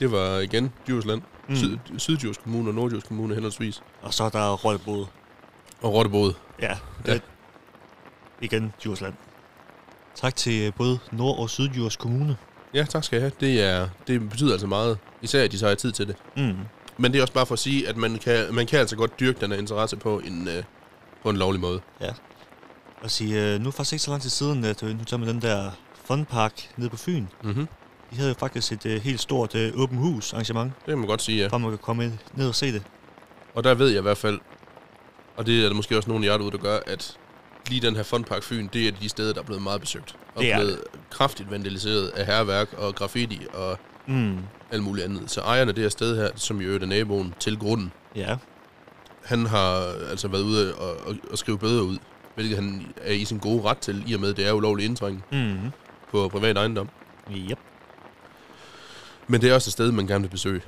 Det 0.00 0.12
var 0.12 0.38
igen 0.38 0.72
Djursland. 0.88 1.22
Mm. 1.48 1.56
Syd, 1.56 1.78
Syddjurs 1.98 2.38
Kommune 2.38 2.70
og 2.70 2.74
Nordjurs 2.74 3.02
Kommune 3.04 3.34
henholdsvis. 3.34 3.82
Og 4.02 4.14
så 4.14 4.24
er 4.24 4.28
der 4.28 4.52
Rødbod. 4.52 5.06
Og 5.82 5.92
Rottebod. 5.94 6.32
Ja, 6.62 6.76
Ja. 7.06 7.12
det, 7.12 7.22
igen 8.40 8.72
Djursland. 8.82 9.14
Tak 10.14 10.36
til 10.36 10.66
øh, 10.66 10.72
både 10.76 10.98
Nord- 11.12 11.38
og 11.38 11.50
Sydjurs 11.50 11.96
Kommune. 11.96 12.36
Ja, 12.74 12.84
tak 12.88 13.04
skal 13.04 13.16
jeg 13.16 13.22
have. 13.22 13.32
Det, 13.40 13.62
er, 13.62 13.88
det 14.06 14.30
betyder 14.30 14.52
altså 14.52 14.66
meget. 14.66 14.98
Især, 15.22 15.44
at 15.44 15.52
de 15.52 15.58
så 15.58 15.68
har 15.68 15.74
tid 15.74 15.92
til 15.92 16.08
det. 16.08 16.16
Mm. 16.36 16.56
Men 16.98 17.12
det 17.12 17.18
er 17.18 17.22
også 17.22 17.32
bare 17.34 17.46
for 17.46 17.52
at 17.52 17.58
sige, 17.58 17.88
at 17.88 17.96
man 17.96 18.18
kan, 18.18 18.54
man 18.54 18.66
kan 18.66 18.78
altså 18.78 18.96
godt 18.96 19.20
dyrke 19.20 19.40
den 19.40 19.50
her 19.50 19.58
interesse 19.58 19.96
på 19.96 20.18
en, 20.18 20.48
øh, 20.48 20.62
på 21.22 21.30
en 21.30 21.36
lovlig 21.36 21.60
måde. 21.60 21.80
Og 23.02 23.10
sige, 23.10 23.54
øh, 23.54 23.60
nu 23.60 23.66
er 23.68 23.72
faktisk 23.72 23.92
ikke 23.92 24.02
så 24.02 24.10
lang 24.10 24.22
tid 24.22 24.30
siden, 24.30 24.64
at 24.64 24.82
øh, 24.82 24.98
nu 24.98 25.04
tager 25.04 25.18
man 25.20 25.28
den 25.28 25.42
der 25.42 25.70
funpark 26.04 26.70
nede 26.76 26.90
på 26.90 26.96
Fyn. 26.96 27.26
Mm-hmm. 27.42 27.66
De 28.10 28.16
havde 28.16 28.28
jo 28.28 28.34
faktisk 28.38 28.72
et 28.72 28.86
øh, 28.86 29.02
helt 29.02 29.20
stort 29.20 29.54
øh, 29.54 29.72
åben 29.74 29.98
hus 29.98 30.32
arrangement, 30.32 30.72
Det 30.78 30.86
kan 30.86 30.98
man 30.98 31.06
godt 31.06 31.22
sige, 31.22 31.38
ja. 31.42 31.48
hvor 31.48 31.58
man 31.58 31.70
kan 31.70 31.78
komme 31.78 32.18
ned 32.34 32.48
og 32.48 32.54
se 32.54 32.72
det. 32.72 32.82
Og 33.54 33.64
der 33.64 33.74
ved 33.74 33.88
jeg 33.88 33.98
i 33.98 34.02
hvert 34.02 34.18
fald, 34.18 34.40
og 35.36 35.46
det 35.46 35.64
er 35.64 35.68
der 35.68 35.74
måske 35.74 35.96
også 35.96 36.10
nogle 36.10 36.26
af 36.26 36.30
jer 36.30 36.36
derude, 36.36 36.50
der 36.52 36.58
gør, 36.58 36.78
at 36.86 37.16
lige 37.68 37.80
den 37.80 37.96
her 37.96 38.02
Funpark 38.02 38.42
Fyn, 38.42 38.68
det 38.72 38.88
er 38.88 38.92
de 38.92 39.08
steder, 39.08 39.32
der 39.32 39.40
er 39.40 39.44
blevet 39.44 39.62
meget 39.62 39.80
besøgt. 39.80 40.16
Og 40.34 40.42
Det 40.42 40.52
er 40.52 40.58
blevet 40.58 40.80
kraftigt 41.10 41.50
vandaliseret 41.50 42.08
af 42.08 42.26
herværk 42.26 42.72
og 42.72 42.94
graffiti 42.94 43.40
og 43.54 43.78
Mm. 44.06 44.38
Alt 44.74 44.82
muligt 44.82 45.04
andet. 45.04 45.30
Så 45.30 45.40
ejerne 45.40 45.68
af 45.68 45.74
det 45.74 45.82
her 45.82 45.88
sted 45.88 46.16
her, 46.16 46.28
som 46.36 46.60
jo 46.60 46.74
er 46.74 46.86
naboen 46.86 47.34
til 47.40 47.58
grunden, 47.58 47.92
Ja, 48.16 48.36
han 49.24 49.46
har 49.46 49.92
altså 50.10 50.28
været 50.28 50.42
ude 50.42 50.74
og, 50.74 50.96
og, 51.06 51.16
og 51.30 51.38
skrive 51.38 51.58
bøder 51.58 51.82
ud, 51.82 51.98
hvilket 52.34 52.56
han 52.56 52.86
er 53.02 53.12
i 53.12 53.24
sin 53.24 53.38
gode 53.38 53.62
ret 53.62 53.78
til, 53.78 54.04
i 54.06 54.14
og 54.14 54.20
med, 54.20 54.30
at 54.30 54.36
det 54.36 54.46
er 54.46 54.52
ulovlig 54.52 54.84
indtrængen 54.86 55.22
mm. 55.32 55.70
på 56.10 56.28
privat 56.28 56.56
ejendom. 56.56 56.88
Yep. 57.30 57.58
Men 59.26 59.40
det 59.40 59.50
er 59.50 59.54
også 59.54 59.68
et 59.68 59.72
sted, 59.72 59.92
man 59.92 60.06
gerne 60.06 60.24
vil 60.24 60.30
besøge. 60.30 60.60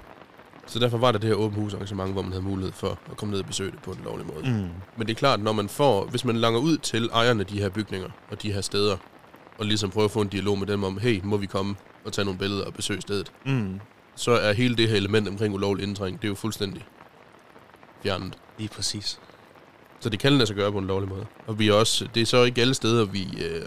Så 0.67 0.79
derfor 0.79 0.99
var 0.99 1.13
der 1.13 1.19
det 1.19 1.29
her 1.29 1.37
åben 1.37 1.63
hus 1.63 1.75
arrangement, 1.75 2.13
hvor 2.13 2.23
man 2.23 2.33
havde 2.33 2.45
mulighed 2.45 2.73
for 2.73 2.99
at 3.11 3.17
komme 3.17 3.33
ned 3.33 3.41
og 3.41 3.47
besøge 3.47 3.71
det 3.71 3.83
på 3.83 3.91
en 3.91 4.01
lovlig 4.05 4.27
måde. 4.27 4.43
Mm. 4.51 4.69
Men 4.97 5.07
det 5.07 5.11
er 5.11 5.15
klart, 5.15 5.41
når 5.41 5.53
man 5.53 5.69
får, 5.69 6.07
hvis 6.07 6.25
man 6.25 6.37
langer 6.37 6.61
ud 6.61 6.77
til 6.77 7.11
ejerne 7.13 7.41
af 7.41 7.47
de 7.47 7.59
her 7.61 7.69
bygninger 7.69 8.09
og 8.31 8.43
de 8.43 8.53
her 8.53 8.61
steder, 8.61 8.97
og 9.59 9.67
ligesom 9.67 9.91
prøver 9.91 10.05
at 10.05 10.11
få 10.11 10.21
en 10.21 10.29
dialog 10.29 10.59
med 10.59 10.67
dem 10.67 10.85
om, 10.85 10.99
hey, 10.99 11.21
må 11.25 11.37
vi 11.37 11.47
komme 11.47 11.75
og 12.05 12.13
tage 12.13 12.25
nogle 12.25 12.39
billeder 12.39 12.65
og 12.65 12.75
besøge 12.75 13.01
stedet, 13.01 13.33
Mm. 13.45 13.81
Så 14.17 14.31
er 14.31 14.53
hele 14.53 14.77
det 14.77 14.89
her 14.89 14.97
element 14.97 15.29
omkring 15.29 15.55
ulovlig 15.55 15.83
indtræng, 15.87 16.17
det 16.23 16.25
er 16.25 16.29
jo 16.29 16.35
fuldstændig 16.35 16.85
fjernet. 18.03 18.39
Lige 18.59 18.69
præcis. 18.69 19.19
Så 20.01 20.09
det 20.09 20.19
kan 20.19 20.33
lade 20.33 20.47
sig 20.47 20.57
gøre 20.57 20.73
på 20.73 20.79
en 20.79 20.87
lovlig 20.87 21.09
måde. 21.09 21.27
Og 21.47 21.59
vi 21.59 21.69
er 21.69 21.73
også, 21.73 22.09
det 22.15 22.23
er 22.23 22.27
så 22.27 22.43
ikke 22.45 22.61
alle 22.61 22.75
steder, 22.75 23.05
vi, 23.05 23.29
øh, 23.45 23.63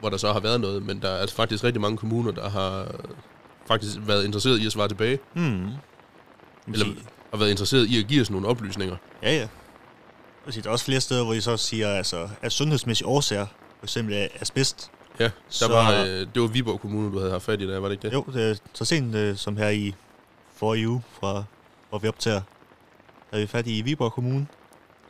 hvor 0.00 0.08
der 0.10 0.16
så 0.16 0.32
har 0.32 0.40
været 0.40 0.60
noget, 0.60 0.82
men 0.82 1.02
der 1.02 1.08
er 1.08 1.26
faktisk 1.26 1.64
rigtig 1.64 1.80
mange 1.80 1.96
kommuner, 1.96 2.30
der 2.32 2.48
har 2.50 2.94
faktisk 3.66 3.96
været 4.00 4.24
interesseret 4.24 4.58
i 4.58 4.66
at 4.66 4.72
svare 4.72 4.88
tilbage, 4.88 5.18
Mm. 5.34 5.68
Eller- 6.72 6.86
og 7.32 7.40
været 7.40 7.50
interesseret 7.50 7.86
i 7.86 7.98
at 7.98 8.06
give 8.08 8.20
os 8.20 8.30
nogle 8.30 8.48
oplysninger. 8.48 8.96
Ja, 9.22 9.34
ja. 9.36 9.48
Der 10.54 10.62
er 10.68 10.70
også 10.70 10.84
flere 10.84 11.00
steder, 11.00 11.24
hvor 11.24 11.32
de 11.34 11.40
så 11.40 11.56
siger, 11.56 11.88
altså, 11.88 12.28
af 12.42 12.52
sundhedsmæssige 12.52 13.06
årsager, 13.06 13.46
for 13.78 13.86
eksempel 13.86 14.28
asbest. 14.40 14.90
Ja, 15.18 15.24
der 15.24 15.30
Så- 15.48 15.68
var, 15.68 15.92
øh, 15.92 16.06
det 16.08 16.42
var 16.42 16.46
Viborg 16.46 16.80
Kommune, 16.80 17.12
du 17.12 17.18
havde 17.18 17.30
haft 17.30 17.44
fat 17.44 17.60
i 17.60 17.68
der, 17.68 17.78
var 17.80 17.88
det 17.88 17.92
ikke 17.94 18.08
det? 18.08 18.14
Jo, 18.14 18.24
det 18.32 18.50
er 18.50 18.54
så 18.74 18.84
sent 18.84 19.14
øh, 19.14 19.36
som 19.36 19.56
her 19.56 19.68
i 19.68 19.94
forrige 20.56 20.88
uge, 20.88 21.02
fra, 21.20 21.44
hvor 21.88 21.98
vi 21.98 22.08
optager, 22.08 22.40
havde 23.30 23.42
vi 23.42 23.46
fat 23.46 23.66
i 23.66 23.82
Viborg 23.82 24.12
Kommune, 24.12 24.46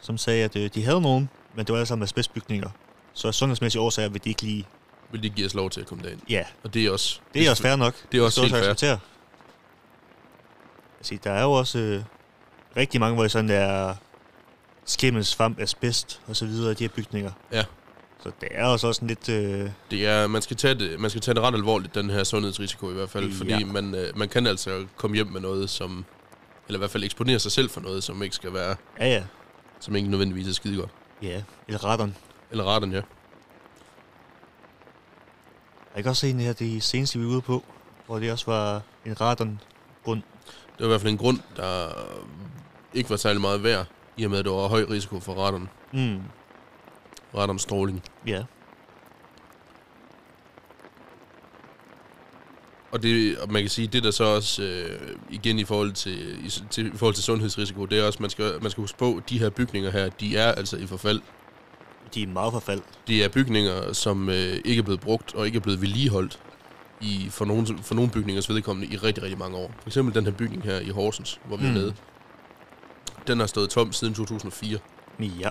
som 0.01 0.19
sagde, 0.19 0.45
at 0.45 0.57
øh, 0.57 0.71
de 0.75 0.85
havde 0.85 1.01
nogen, 1.01 1.29
men 1.55 1.67
det 1.67 1.73
var 1.73 1.79
alle 1.79 1.87
sammen 1.87 2.03
asbestbygninger. 2.05 2.71
Så 3.15 3.29
af 3.29 3.35
sundhedsmæssige 3.35 3.83
årsager 3.83 4.09
vil 4.09 4.25
de 4.25 4.29
ikke 4.29 4.43
lige... 4.43 4.67
Vil 5.11 5.23
de 5.23 5.31
give 5.31 5.47
os 5.47 5.55
lov 5.55 5.71
til 5.71 5.81
at 5.81 5.87
komme 5.87 6.05
derind? 6.05 6.21
Ja, 6.31 6.45
Og 6.65 6.75
det 6.75 6.87
er 6.87 6.91
også... 6.91 7.21
det 7.35 7.47
er 7.47 7.51
også 7.51 7.63
fair 7.63 7.77
nok. 7.77 7.95
Det 8.13 8.21
er 8.21 8.25
også 8.25 8.41
helt 8.43 8.53
fair. 8.55 8.75
fair. 8.75 8.97
Altså, 10.99 11.19
der 11.25 11.31
er 11.31 11.43
jo 11.43 11.53
også 11.53 11.79
øh, 11.79 12.03
rigtig 12.77 13.01
mange, 13.01 13.15
hvor 13.15 13.23
det 13.25 13.31
sådan 13.33 13.51
er 13.51 13.95
skimmel, 14.85 15.25
svamp, 15.25 15.59
asbest 15.61 16.21
og 16.27 16.37
så 16.37 16.47
videre, 16.47 16.75
de 16.75 16.85
her 16.85 16.89
bygninger. 16.89 17.31
Ja. 17.53 17.65
Så 18.23 18.31
det 18.41 18.49
er 18.53 18.65
også 18.65 18.93
sådan 18.93 19.09
lidt... 19.09 19.29
Øh, 19.29 19.71
Det 19.91 20.07
er, 20.07 20.27
man 20.27 20.43
skal, 20.43 20.57
tage 20.57 20.75
det, 20.75 21.01
man 21.01 21.11
skal 21.11 21.23
tage 21.23 21.35
det 21.35 21.43
ret 21.43 21.55
alvorligt, 21.55 21.95
den 21.95 22.11
her 22.11 22.25
sundhedsrisiko 22.25 22.91
i 22.91 22.95
hvert 22.95 23.11
fald, 23.11 23.33
fordi 23.33 23.51
Ja. 23.51 23.65
man, 23.65 23.95
øh, 23.95 24.19
man 24.19 24.29
kan 24.29 24.47
altså 24.47 24.87
komme 24.97 25.15
hjem 25.17 25.27
med 25.27 25.41
noget, 25.41 25.71
som, 25.71 26.05
eller 26.69 26.79
i 26.79 26.81
hvert 26.81 26.91
fald 26.91 27.05
eksponere 27.05 27.39
sig 27.39 27.53
selv 27.53 27.71
for 27.71 27.81
noget, 27.81 28.05
som 28.05 28.23
ikke 28.23 28.35
skal 28.37 28.53
være, 28.55 28.77
ja, 29.01 29.07
ja. 29.09 29.23
som 29.81 29.97
ikke 29.97 30.09
nødvendigvis 30.11 30.49
er 30.49 30.53
skide 30.53 30.77
godt. 30.77 30.91
Ja, 31.23 31.43
eller 31.69 31.85
radon. 31.85 32.15
Eller 32.51 32.65
radon, 32.65 32.93
ja. 32.93 33.01
Jeg 35.97 36.03
kan 36.05 36.11
også 36.11 36.21
se 36.21 36.31
en 36.31 36.41
her, 36.41 36.53
det 36.53 36.83
seneste 36.83 37.19
vi 37.19 37.25
var 37.25 37.31
ude 37.31 37.41
på, 37.41 37.65
hvor 38.07 38.19
det 38.19 38.33
også 38.33 38.47
var 38.47 38.83
en 39.07 39.21
radon. 39.21 39.61
Det 40.07 40.23
var 40.79 40.85
i 40.85 40.89
hvert 40.89 41.01
fald 41.01 41.13
en 41.13 41.19
grund, 41.19 41.39
der 41.57 41.89
ikke 42.95 43.11
var 43.11 43.17
særlig 43.17 43.41
meget 43.41 43.63
værd, 43.63 43.87
i 44.17 44.25
og 44.25 44.31
med, 44.31 44.39
at 44.39 44.45
der 44.45 44.51
var 44.51 44.69
høj 44.69 44.85
risiko 44.91 45.21
for 45.21 45.35
radon, 45.35 45.69
Mm. 45.93 46.21
Radonstråling. 47.35 48.03
Ja. 48.27 48.45
Og 52.91 53.03
det, 53.03 53.39
og 53.39 53.53
man 53.53 53.63
kan 53.63 53.71
sige, 53.71 53.87
det 53.87 54.05
der 54.05 54.11
så 54.11 54.25
også, 54.25 54.63
øh, 54.63 55.17
igen 55.31 55.59
i 55.59 55.65
forhold 55.65 55.93
til, 55.93 56.47
i, 56.47 56.51
til, 56.71 56.87
i 56.87 56.97
forhold 56.97 57.15
til 57.15 57.25
sundhedsrisiko, 57.25 57.85
det 57.85 57.99
er 57.99 58.07
også, 58.07 58.19
man 58.21 58.31
skal, 58.31 58.53
man 58.63 58.71
skal 58.71 58.83
huske 58.83 58.99
på, 58.99 59.21
de 59.29 59.39
her 59.39 59.51
bygninger 59.51 59.91
her, 59.91 60.09
de 60.09 60.37
er 60.37 60.53
altså 60.53 60.77
i 60.77 60.87
forfald. 60.87 61.21
De 62.15 62.23
er 62.23 62.27
meget 62.27 62.53
forfald. 62.53 62.81
Det 63.07 63.25
er 63.25 63.29
bygninger, 63.29 63.93
som 63.93 64.29
øh, 64.29 64.61
ikke 64.65 64.79
er 64.81 64.83
blevet 64.83 65.01
brugt 65.01 65.35
og 65.35 65.47
ikke 65.47 65.57
er 65.57 65.61
blevet 65.61 65.81
vedligeholdt 65.81 66.41
i, 67.01 67.29
for, 67.31 67.45
nogle, 67.45 67.67
for 67.83 67.95
nogle 67.95 68.11
bygningers 68.11 68.49
vedkommende 68.49 68.95
i 68.95 68.97
rigtig, 68.97 69.23
rigtig 69.23 69.39
mange 69.39 69.57
år. 69.57 69.75
For 69.81 69.89
eksempel 69.89 70.15
den 70.15 70.25
her 70.25 70.33
bygning 70.33 70.63
her 70.63 70.81
i 70.81 70.89
Horsens, 70.89 71.41
hvor 71.45 71.57
vi 71.57 71.65
mm. 71.65 71.71
er 71.71 71.75
nede. 71.75 71.95
Den 73.27 73.41
har 73.41 73.47
stået 73.47 73.71
tom 73.71 73.93
siden 73.93 74.15
2004. 74.15 74.79
Ja. 75.21 75.49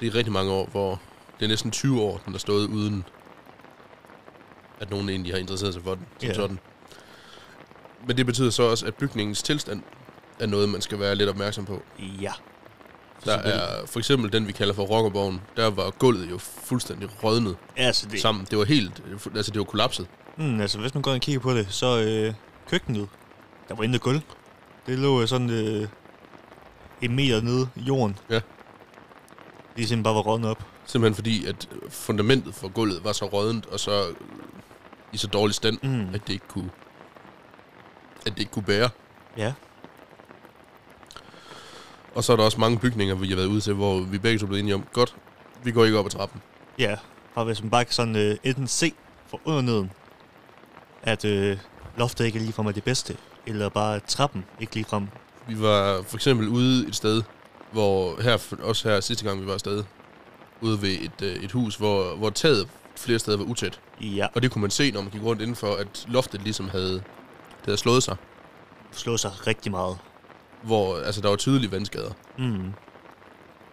Det 0.00 0.06
er 0.08 0.14
rigtig 0.14 0.32
mange 0.32 0.52
år, 0.52 0.66
hvor 0.66 1.00
det 1.38 1.44
er 1.44 1.48
næsten 1.48 1.70
20 1.70 2.00
år, 2.02 2.20
den 2.24 2.32
har 2.32 2.38
stået 2.38 2.66
uden, 2.68 3.04
at 4.80 4.90
nogen 4.90 5.08
egentlig 5.08 5.32
har 5.32 5.38
interesseret 5.38 5.74
sig 5.74 5.82
for 5.82 5.94
den 5.94 6.06
som 6.20 6.28
Ja. 6.28 6.34
sådan. 6.34 6.58
Men 8.06 8.16
det 8.16 8.26
betyder 8.26 8.50
så 8.50 8.62
også, 8.62 8.86
at 8.86 8.94
bygningens 8.94 9.42
tilstand 9.42 9.82
er 10.40 10.46
noget, 10.46 10.68
man 10.68 10.80
skal 10.80 10.98
være 11.00 11.14
lidt 11.14 11.28
opmærksom 11.28 11.64
på. 11.64 11.82
Ja. 12.20 12.32
Der 13.24 13.32
er 13.38 13.86
for 13.86 13.98
eksempel 13.98 14.32
den, 14.32 14.46
vi 14.46 14.52
kalder 14.52 14.74
for 14.74 14.82
rockerborgen. 14.82 15.40
Der 15.56 15.70
var 15.70 15.90
gulvet 15.90 16.30
jo 16.30 16.38
fuldstændig 16.38 17.24
rådnet 17.24 17.56
Altså, 17.76 18.08
det, 18.08 18.20
sammen. 18.20 18.46
Det 18.50 18.58
var 18.58 18.64
helt, 18.64 19.02
altså 19.36 19.52
det 19.52 19.58
var 19.58 19.64
kollapset. 19.64 20.06
Mm, 20.36 20.60
altså, 20.60 20.78
hvis 20.78 20.94
man 20.94 21.02
går 21.02 21.12
og 21.12 21.20
kigger 21.20 21.40
på 21.40 21.54
det, 21.54 21.66
så 21.70 22.00
øh, 22.00 22.34
køkkenet, 22.70 23.08
der 23.68 23.74
var 23.74 23.84
intet 23.84 24.00
gulv. 24.00 24.20
Det 24.86 24.98
lå 24.98 25.22
øh, 25.22 25.28
sådan 25.28 25.50
øh, 25.50 25.88
en 27.02 27.16
meter 27.16 27.40
nede 27.40 27.68
i 27.76 27.80
jorden. 27.80 28.18
Ja. 28.30 28.40
Det 29.76 29.88
simpelthen 29.88 30.02
bare 30.02 30.14
var 30.14 30.20
rådnet 30.20 30.50
op. 30.50 30.64
Simpelthen 30.86 31.14
fordi, 31.14 31.46
at 31.46 31.68
fundamentet 31.88 32.54
for 32.54 32.68
gulvet 32.68 33.04
var 33.04 33.12
så 33.12 33.24
rådent, 33.24 33.66
og 33.66 33.80
så 33.80 34.04
i 35.12 35.16
så 35.16 35.26
dårlig 35.26 35.54
stand, 35.54 35.78
Mm. 35.82 36.14
at 36.14 36.20
det 36.26 36.32
ikke 36.32 36.48
kunne, 36.48 36.70
at 38.26 38.32
det 38.32 38.38
ikke 38.38 38.52
kunne 38.52 38.62
bære. 38.62 38.90
Ja. 39.36 39.52
Og 42.14 42.24
så 42.24 42.32
er 42.32 42.36
der 42.36 42.44
også 42.44 42.60
mange 42.60 42.78
bygninger, 42.78 43.14
vi 43.14 43.28
har 43.28 43.36
været 43.36 43.46
ude 43.46 43.60
til, 43.60 43.74
hvor 43.74 44.00
vi 44.00 44.18
begge 44.18 44.38
to 44.38 44.44
er 44.44 44.48
blevet 44.48 44.60
enige 44.60 44.74
om, 44.74 44.84
godt, 44.92 45.16
vi 45.64 45.72
går 45.72 45.84
ikke 45.84 45.98
op 45.98 46.04
ad 46.06 46.10
trappen. 46.10 46.42
Ja, 46.78 46.96
bare 47.34 47.44
hvis 47.44 47.62
man 47.62 47.70
bare 47.70 47.84
kan 47.84 47.92
sådan 47.94 48.16
øh, 48.16 48.36
enten 48.44 48.66
se 48.68 48.92
fra 49.30 49.38
under 49.44 49.60
neden, 49.62 49.90
at 51.02 51.24
øh, 51.24 51.58
loftet 51.96 52.24
ikke 52.24 52.38
ligefrem 52.38 52.66
er 52.66 52.72
det 52.72 52.84
bedste, 52.84 53.16
eller 53.46 53.68
bare 53.68 54.00
trappen 54.00 54.44
ikke 54.60 54.74
ligefrem. 54.74 55.08
Vi 55.48 55.60
var 55.60 56.02
for 56.02 56.16
eksempel 56.16 56.48
ude 56.48 56.88
et 56.88 56.96
sted, 56.96 57.22
hvor 57.76 58.22
her, 58.22 58.38
også 58.62 58.88
her 58.88 59.00
sidste 59.00 59.24
gang 59.24 59.40
vi 59.40 59.46
var 59.46 59.52
afsted, 59.54 59.84
ude 60.60 60.82
ved 60.82 60.90
et, 60.90 61.22
øh, 61.22 61.44
et 61.44 61.52
hus, 61.52 61.76
hvor, 61.76 62.16
hvor 62.16 62.30
taget 62.30 62.68
flere 62.96 63.18
steder 63.18 63.36
var 63.36 63.44
utæt. 63.44 63.80
Ja, 64.00 64.26
Og 64.34 64.42
det 64.42 64.50
kunne 64.50 64.62
man 64.62 64.70
se, 64.70 64.90
når 64.90 65.00
man 65.02 65.10
gik 65.10 65.22
rundt 65.22 65.42
indenfor, 65.42 65.74
at 65.74 66.06
loftet 66.08 66.42
ligesom 66.42 66.68
havde, 66.68 66.92
det 66.92 67.64
havde 67.64 67.76
slået 67.76 68.02
sig. 68.02 68.16
slå 68.92 69.16
sig 69.16 69.46
rigtig 69.46 69.70
meget. 69.70 69.98
Hvor 70.62 70.98
altså, 70.98 71.20
der 71.20 71.28
var 71.28 71.36
tydelige 71.36 71.72
vandskader. 71.72 72.10
Mm. 72.38 72.72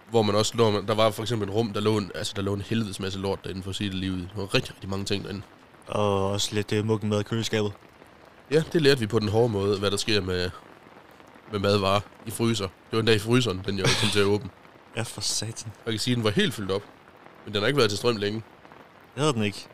Hvor 0.09 0.21
man 0.21 0.35
også 0.35 0.57
lå, 0.57 0.81
der 0.81 0.95
var 0.95 1.11
for 1.11 1.21
eksempel 1.21 1.49
et 1.49 1.55
rum, 1.55 1.73
der 1.73 1.81
lå 1.81 1.97
en, 1.97 2.11
altså, 2.15 2.33
der 2.35 2.41
lå 2.41 2.53
en 2.53 2.61
helvedes 2.61 2.99
masse 2.99 3.19
lort 3.19 3.43
derinde, 3.43 3.63
for 3.63 3.69
at 3.69 3.75
sige 3.75 3.89
det 3.89 3.95
lige 3.97 4.11
ud. 4.11 4.17
Der 4.19 4.35
var 4.35 4.55
rigtig, 4.55 4.73
rigtig 4.73 4.89
mange 4.89 5.05
ting 5.05 5.23
derinde. 5.23 5.41
Og 5.87 6.31
også 6.31 6.49
lidt 6.55 6.71
øh, 6.73 6.85
muggen 6.85 7.09
mad 7.09 7.19
i 7.19 7.23
køleskabet. 7.23 7.71
Ja, 8.51 8.63
det 8.73 8.81
lærte 8.81 8.99
vi 8.99 9.07
på 9.07 9.19
den 9.19 9.29
hårde 9.29 9.49
måde, 9.49 9.79
hvad 9.79 9.91
der 9.91 9.97
sker 9.97 10.21
med, 10.21 10.49
med 11.53 11.59
madvarer 11.61 11.99
i 12.25 12.31
fryser. 12.31 12.65
Det 12.65 12.91
var 12.91 12.99
en 12.99 13.05
dag 13.05 13.15
i 13.15 13.19
fryseren, 13.19 13.61
den 13.65 13.77
jeg 13.77 13.85
kom 14.01 14.09
til 14.09 14.19
at 14.19 14.25
åbne. 14.25 14.49
Ja, 14.95 15.01
for 15.01 15.21
satan. 15.21 15.71
Jeg 15.85 15.91
kan 15.93 15.99
sige, 15.99 16.11
at 16.11 16.15
den 16.15 16.23
var 16.23 16.29
helt 16.29 16.53
fyldt 16.53 16.71
op. 16.71 16.81
Men 17.45 17.53
den 17.53 17.61
har 17.61 17.67
ikke 17.67 17.77
været 17.77 17.89
til 17.89 17.97
strøm 17.97 18.15
længe. 18.15 18.43
Det 19.15 19.21
havde 19.21 19.33
den 19.33 19.43
ikke. 19.43 19.67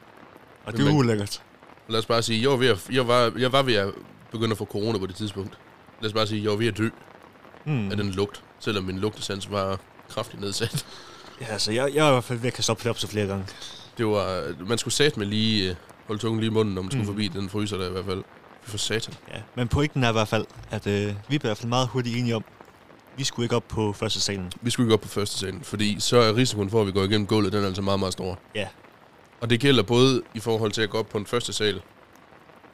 Og 0.66 0.72
det 0.72 0.80
Men 0.80 0.88
er 0.88 0.92
man- 0.92 1.00
ulækkert. 1.00 1.42
Og 1.88 1.92
lad 1.92 2.00
os 2.00 2.06
bare 2.06 2.22
sige, 2.22 2.42
jeg 2.42 2.50
var, 2.50 2.56
ved 2.58 2.68
at, 2.68 2.90
jeg, 2.92 3.08
var, 3.08 3.32
jeg 3.38 3.52
var 3.52 3.62
ved 3.64 3.74
at 3.76 3.94
begynde 4.32 4.52
at 4.52 4.58
få 4.58 4.66
corona 4.66 4.98
på 5.00 5.06
det 5.06 5.16
tidspunkt. 5.16 5.58
Lad 6.02 6.08
os 6.10 6.14
bare 6.14 6.28
sige, 6.28 6.44
jeg 6.44 6.52
var 6.52 6.58
ved 6.58 6.68
at 6.68 6.78
dø 6.78 6.90
Mm. 7.66 7.92
af 7.92 7.98
den 7.98 8.10
lugt, 8.12 8.44
selvom 8.60 8.84
min 8.84 9.00
lugtesans 9.00 9.52
var 9.52 9.80
kraftigt 10.10 10.42
nedsat. 10.42 10.86
Ja, 11.42 11.46
altså, 11.46 11.72
jeg, 11.72 11.92
jeg 11.96 12.06
er 12.06 12.10
i 12.10 12.12
hvert 12.12 12.24
fald 12.24 12.40
ved 12.40 12.48
at 12.48 12.54
kaste 12.54 12.70
op 12.90 13.00
så 13.00 13.08
flere 13.08 13.28
gange. 13.28 13.46
Det 13.98 14.06
var, 14.06 14.54
man 14.68 14.78
skulle 14.78 14.94
sat 14.94 15.18
med 15.18 15.26
lige, 15.26 15.70
øh, 15.70 15.76
holde 16.08 16.22
tungen 16.22 16.40
lige 16.40 16.50
i 16.52 16.54
munden, 16.54 16.76
når 16.76 16.82
man 16.82 16.92
skulle 16.92 17.02
Mm. 17.04 17.08
forbi 17.14 17.28
den 17.28 17.50
fryser 17.50 17.78
der 17.78 17.88
i 17.88 17.92
hvert 17.92 18.06
fald. 18.06 18.24
For 18.70 18.78
satan. 18.78 19.14
Ja, 19.34 19.42
men 19.56 19.68
pointen 19.68 20.04
er 20.04 20.10
i 20.10 20.12
hvert 20.12 20.28
fald, 20.28 20.46
at 20.72 20.88
øh, 20.88 20.94
vi 20.94 21.36
er 21.36 21.40
i 21.40 21.40
hvert 21.42 21.58
fald 21.58 21.70
meget 21.70 21.88
hurtigt 21.88 22.18
enige 22.18 22.36
om, 22.36 22.44
vi 23.18 23.24
skulle 23.24 23.46
ikke 23.46 23.56
op 23.56 23.68
på 23.68 23.94
første 23.94 24.22
salen. 24.22 24.52
Vi 24.62 24.70
skulle 24.70 24.88
ikke 24.88 24.94
op 24.94 25.02
på 25.02 25.08
første 25.08 25.38
salen, 25.40 25.64
fordi 25.64 26.00
så 26.00 26.18
er 26.18 26.36
risikoen 26.36 26.70
for, 26.70 26.82
at 26.82 26.88
vi 26.88 26.92
går 26.92 27.04
igennem 27.04 27.28
gulvet, 27.28 27.54
den 27.54 27.64
er 27.64 27.68
altså 27.68 27.82
meget, 27.82 28.00
meget 28.00 28.14
stor. 28.14 28.40
Ja. 28.56 28.68
Og 29.42 29.50
det 29.50 29.60
gælder 29.60 29.84
både 29.84 30.22
i 30.34 30.40
forhold 30.40 30.72
til 30.72 30.82
at 30.82 30.90
gå 30.90 30.98
op 30.98 31.10
på 31.10 31.18
en 31.18 31.26
første 31.26 31.54
sal, 31.54 31.82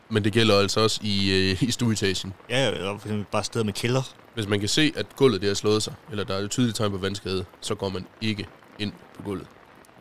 men 0.10 0.24
det 0.24 0.34
gælder 0.34 0.60
altså 0.60 0.80
også 0.80 1.00
i, 1.04 1.32
øh, 1.52 1.64
i 1.64 1.72
stueetagen. 1.72 2.34
Ja, 2.50 2.68
eller 2.72 2.98
for 2.98 3.08
eksempel 3.08 3.26
bare 3.32 3.44
steder 3.44 3.66
med 3.66 3.74
kælder. 3.74 4.02
Hvis 4.34 4.48
man 4.48 4.60
kan 4.60 4.70
se, 4.70 4.94
at 4.96 5.16
gulvet 5.16 5.42
det 5.42 5.48
har 5.48 5.56
slået 5.56 5.84
sig, 5.84 5.94
eller 6.12 6.24
der 6.24 6.34
er 6.34 6.40
et 6.40 6.52
tydeligt 6.52 6.78
tegn 6.78 6.92
på 6.92 6.98
vandskade, 6.98 7.46
så 7.62 7.76
går 7.76 7.90
man 7.90 8.06
ikke 8.22 8.48
ind 8.80 8.94
på 9.16 9.24
gulvet. 9.24 9.48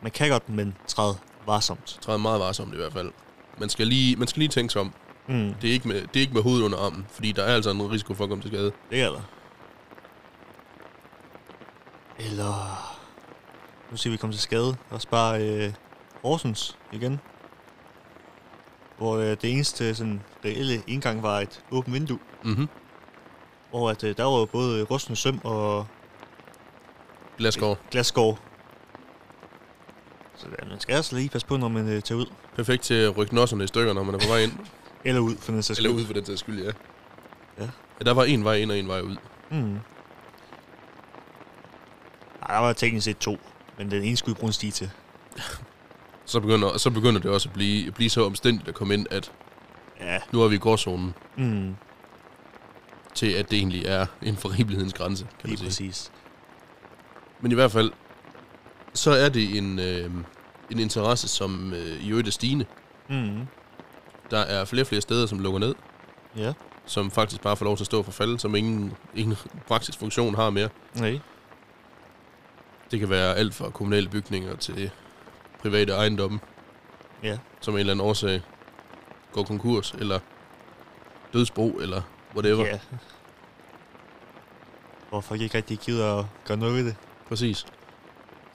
Man 0.01 0.11
kan 0.11 0.29
godt, 0.29 0.49
men 0.49 0.75
træd 0.87 1.13
varsomt. 1.45 1.97
Træder 2.01 2.19
meget 2.19 2.39
varsomt 2.39 2.73
i 2.73 2.77
hvert 2.77 2.93
fald. 2.93 3.11
Man 3.57 3.69
skal 3.69 3.87
lige, 3.87 4.15
man 4.15 4.27
skal 4.27 4.39
lige 4.39 4.49
tænke 4.49 4.71
sig 4.71 4.81
om. 4.81 4.93
Mm, 5.27 5.53
Det 5.61 5.69
er, 5.69 5.73
ikke 5.73 5.87
med, 5.87 6.01
det 6.01 6.15
er 6.15 6.19
ikke 6.21 6.33
med 6.33 6.41
hovedet 6.41 6.63
under 6.65 6.77
armen, 6.77 7.05
fordi 7.11 7.31
der 7.31 7.43
er 7.43 7.55
altså 7.55 7.69
en 7.71 7.91
risiko 7.91 8.13
for 8.13 8.23
at 8.23 8.29
komme 8.29 8.41
til 8.43 8.51
skade. 8.51 8.71
det 8.91 9.01
er 9.01 9.09
der. 9.09 9.21
Eller... 12.19 12.81
Nu 13.91 13.97
siger 13.97 14.11
vi 14.11 14.17
kom 14.17 14.31
til 14.31 14.41
skade. 14.41 14.75
Også 14.89 15.07
bare 15.09 15.41
øh, 15.49 15.73
Horsens 16.21 16.77
igen. 16.91 17.19
Hvor 18.97 19.17
øh, 19.17 19.25
det 19.41 19.43
eneste 19.43 19.95
sådan, 19.95 20.21
reelle 20.45 20.83
indgang 20.87 21.23
var 21.23 21.39
et 21.39 21.63
åbent 21.71 21.93
vindue. 21.93 22.19
Mhm. 22.43 22.69
Hvor 23.69 23.89
at, 23.89 24.03
øh, 24.03 24.17
der 24.17 24.23
var 24.23 24.45
både 24.45 24.83
rustne 24.83 25.15
søm 25.15 25.41
og 25.43 25.87
Glasgård. 27.37 27.77
glasgård. 27.91 28.39
Så 30.35 30.47
ja, 30.61 30.69
man 30.69 30.79
skal 30.79 30.95
altså 30.95 31.15
lige 31.15 31.29
passe 31.29 31.47
på, 31.47 31.57
når 31.57 31.67
man 31.67 31.87
øh, 31.89 32.01
tager 32.01 32.19
ud. 32.21 32.25
Perfekt 32.55 32.83
til 32.83 32.93
at 32.93 33.17
rykke 33.17 33.35
nosserne 33.35 33.63
i 33.63 33.67
stykker, 33.67 33.93
når 33.93 34.03
man 34.03 34.15
er 34.15 34.19
på 34.19 34.27
vej 34.27 34.39
ind. 34.39 34.51
Eller 35.05 35.21
ud, 35.21 35.35
for 35.37 35.51
den 35.51 35.63
sags 35.63 35.79
Eller 35.79 35.89
skyld. 35.89 36.01
ud 36.01 36.05
for 36.05 36.13
den 36.13 36.25
sags 36.25 36.39
skyld, 36.39 36.59
ja. 36.63 36.71
Ja. 37.59 37.63
ja. 37.99 38.05
der 38.05 38.13
var 38.13 38.23
en 38.23 38.43
vej 38.43 38.53
ind 38.55 38.71
og 38.71 38.79
en 38.79 38.87
vej 38.87 39.01
ud. 39.01 39.15
Mm. 39.51 39.79
Ej, 42.41 42.55
der 42.55 42.59
var 42.61 42.73
teknisk 42.73 43.03
set 43.05 43.17
to. 43.17 43.37
Men 43.77 43.91
den 43.91 44.03
ene 44.03 44.17
skulle 44.17 44.35
bruge 44.35 44.49
en 44.49 44.53
sti 44.53 44.71
til. 44.71 44.89
Så 46.25 46.39
begynder, 46.39 46.77
så 46.77 46.89
begynder 46.89 47.21
det 47.21 47.31
også 47.31 47.49
at 47.49 47.53
blive, 47.53 47.91
blive 47.91 48.09
så 48.09 48.25
omstændigt 48.25 48.67
at 48.69 48.75
komme 48.75 48.93
ind, 48.93 49.07
at 49.11 49.31
Ja. 49.99 50.19
nu 50.33 50.41
er 50.41 50.47
vi 50.47 50.55
i 50.55 50.57
gråzonen 50.57 51.13
Mm. 51.37 51.75
til, 53.13 53.31
at 53.31 53.51
det 53.51 53.57
egentlig 53.57 53.85
er 53.85 54.05
en 54.21 54.37
forribelighedens 54.37 54.93
grænse, 54.93 55.23
kan 55.23 55.31
man 55.43 55.49
Lige 55.49 55.57
sige. 55.71 55.89
præcis. 55.89 56.11
Men 57.41 57.51
i 57.51 57.55
hvert 57.55 57.71
fald, 57.71 57.91
så 58.93 59.11
er 59.11 59.29
det 59.29 59.57
en, 59.57 59.79
øh, 59.79 60.11
en 60.71 60.79
interesse, 60.79 61.27
som 61.27 61.73
øh, 61.73 62.03
i 62.03 62.09
øvrigt 62.09 62.27
er 62.27 62.31
stigende. 62.31 62.65
Mm. 63.09 63.39
Der 64.31 64.37
er 64.39 64.65
flere 64.65 64.83
og 64.83 64.87
flere 64.87 65.01
steder, 65.01 65.25
som 65.27 65.39
lukker 65.39 65.59
ned, 65.59 65.75
Ja. 66.37 66.53
som 66.85 67.11
faktisk 67.11 67.41
bare 67.41 67.57
får 67.57 67.65
lov 67.65 67.77
til 67.77 67.83
at 67.83 67.85
stå 67.85 68.03
for 68.03 68.11
falde, 68.11 68.39
som 68.39 68.55
ingen, 68.55 68.93
ingen 69.15 69.37
praktisk 69.67 69.99
funktion 69.99 70.35
har 70.35 70.49
mere. 70.49 70.69
Nej. 70.95 71.19
Det 72.91 72.99
kan 72.99 73.09
være 73.09 73.35
alt 73.35 73.55
fra 73.55 73.69
kommunale 73.69 74.09
bygninger 74.09 74.55
til 74.55 74.91
private 75.61 75.93
ejendomme, 75.93 76.39
Ja. 77.23 77.37
som 77.61 77.73
en 77.73 77.79
eller 77.79 77.93
anden 77.93 78.05
årsag 78.07 78.41
går 79.31 79.43
konkurs, 79.43 79.91
eller 79.99 80.19
dødsbro, 81.33 81.69
eller 81.69 82.01
whatever. 82.35 82.65
Ja. 82.65 82.79
Hvor 85.09 85.21
folk 85.21 85.41
ikke 85.41 85.57
rigtig 85.57 85.77
gider 85.79 86.19
at 86.19 86.25
gøre 86.45 86.57
noget 86.57 86.75
ved 86.75 86.85
det. 86.85 86.95
Præcis. 87.27 87.65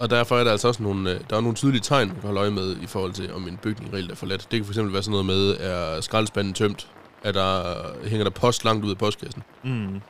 Og 0.01 0.11
derfor 0.11 0.39
er 0.39 0.45
der 0.45 0.51
altså 0.51 0.69
også 0.69 0.83
nogle, 0.83 1.11
øh, 1.15 1.21
der 1.31 1.37
er 1.37 1.41
nogle 1.41 1.55
tydelige 1.57 1.81
tegn, 1.83 2.09
man 2.09 2.17
kan 2.17 2.25
holde 2.25 2.41
øje 2.41 2.51
med 2.51 2.77
i 2.83 2.87
forhold 2.87 3.13
til, 3.13 3.33
om 3.35 3.49
en 3.49 3.57
bygning 3.57 3.93
reelt 3.95 4.11
er 4.11 4.15
forladt. 4.15 4.47
Det 4.51 4.65
kan 4.65 4.75
fx 4.75 4.77
være 4.79 5.03
sådan 5.03 5.11
noget 5.11 5.27
med, 5.27 5.57
er 5.61 6.01
skraldespanden 6.01 6.55
tømt? 6.55 6.89
Er 7.25 7.33
der, 7.33 7.63
hænger 8.09 8.25
der 8.25 8.31
post 8.31 8.65
langt 8.65 8.85
ud 8.85 8.91
af 8.91 8.99
postkassen? 8.99 9.43
Mm. 9.65 10.01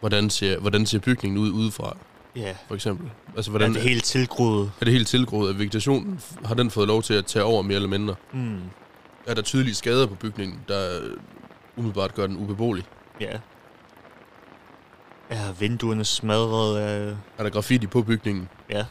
Hvordan 0.00 0.30
ser, 0.30 0.58
hvordan 0.58 0.86
ser 0.86 0.98
bygningen 0.98 1.38
ud 1.38 1.50
udefra, 1.50 1.96
Ja. 2.36 2.54
for 2.68 2.74
eksempel? 2.74 3.10
Altså, 3.36 3.50
Hvordan 3.50 3.70
er 3.70 3.74
det 3.74 3.82
helt 3.82 4.04
tilgroet? 4.04 4.70
er 4.80 4.84
det 4.84 4.92
helt 4.94 5.08
tilgroet? 5.08 5.50
Er 5.50 5.54
vegetationen, 5.54 6.20
har 6.44 6.54
den 6.54 6.70
fået 6.70 6.88
lov 6.88 7.02
til 7.02 7.14
at 7.14 7.26
tage 7.26 7.44
over 7.44 7.62
mere 7.62 7.74
eller 7.76 7.88
mindre? 7.88 8.14
Mm. 8.32 8.58
Er 9.26 9.34
der 9.34 9.42
tydelige 9.42 9.74
skader 9.74 10.06
på 10.06 10.14
bygningen, 10.14 10.60
der 10.68 10.88
umiddelbart 11.76 12.14
gør 12.14 12.26
den 12.26 12.36
ubeboelig? 12.36 12.84
Ja. 13.20 13.38
Er 15.32 15.52
vinduerne 15.52 16.04
smadret 16.04 16.78
af... 16.78 17.16
Er 17.38 17.42
der 17.42 17.50
graffiti 17.50 17.86
på 17.86 18.02
bygningen? 18.02 18.48
Ja. 18.70 18.84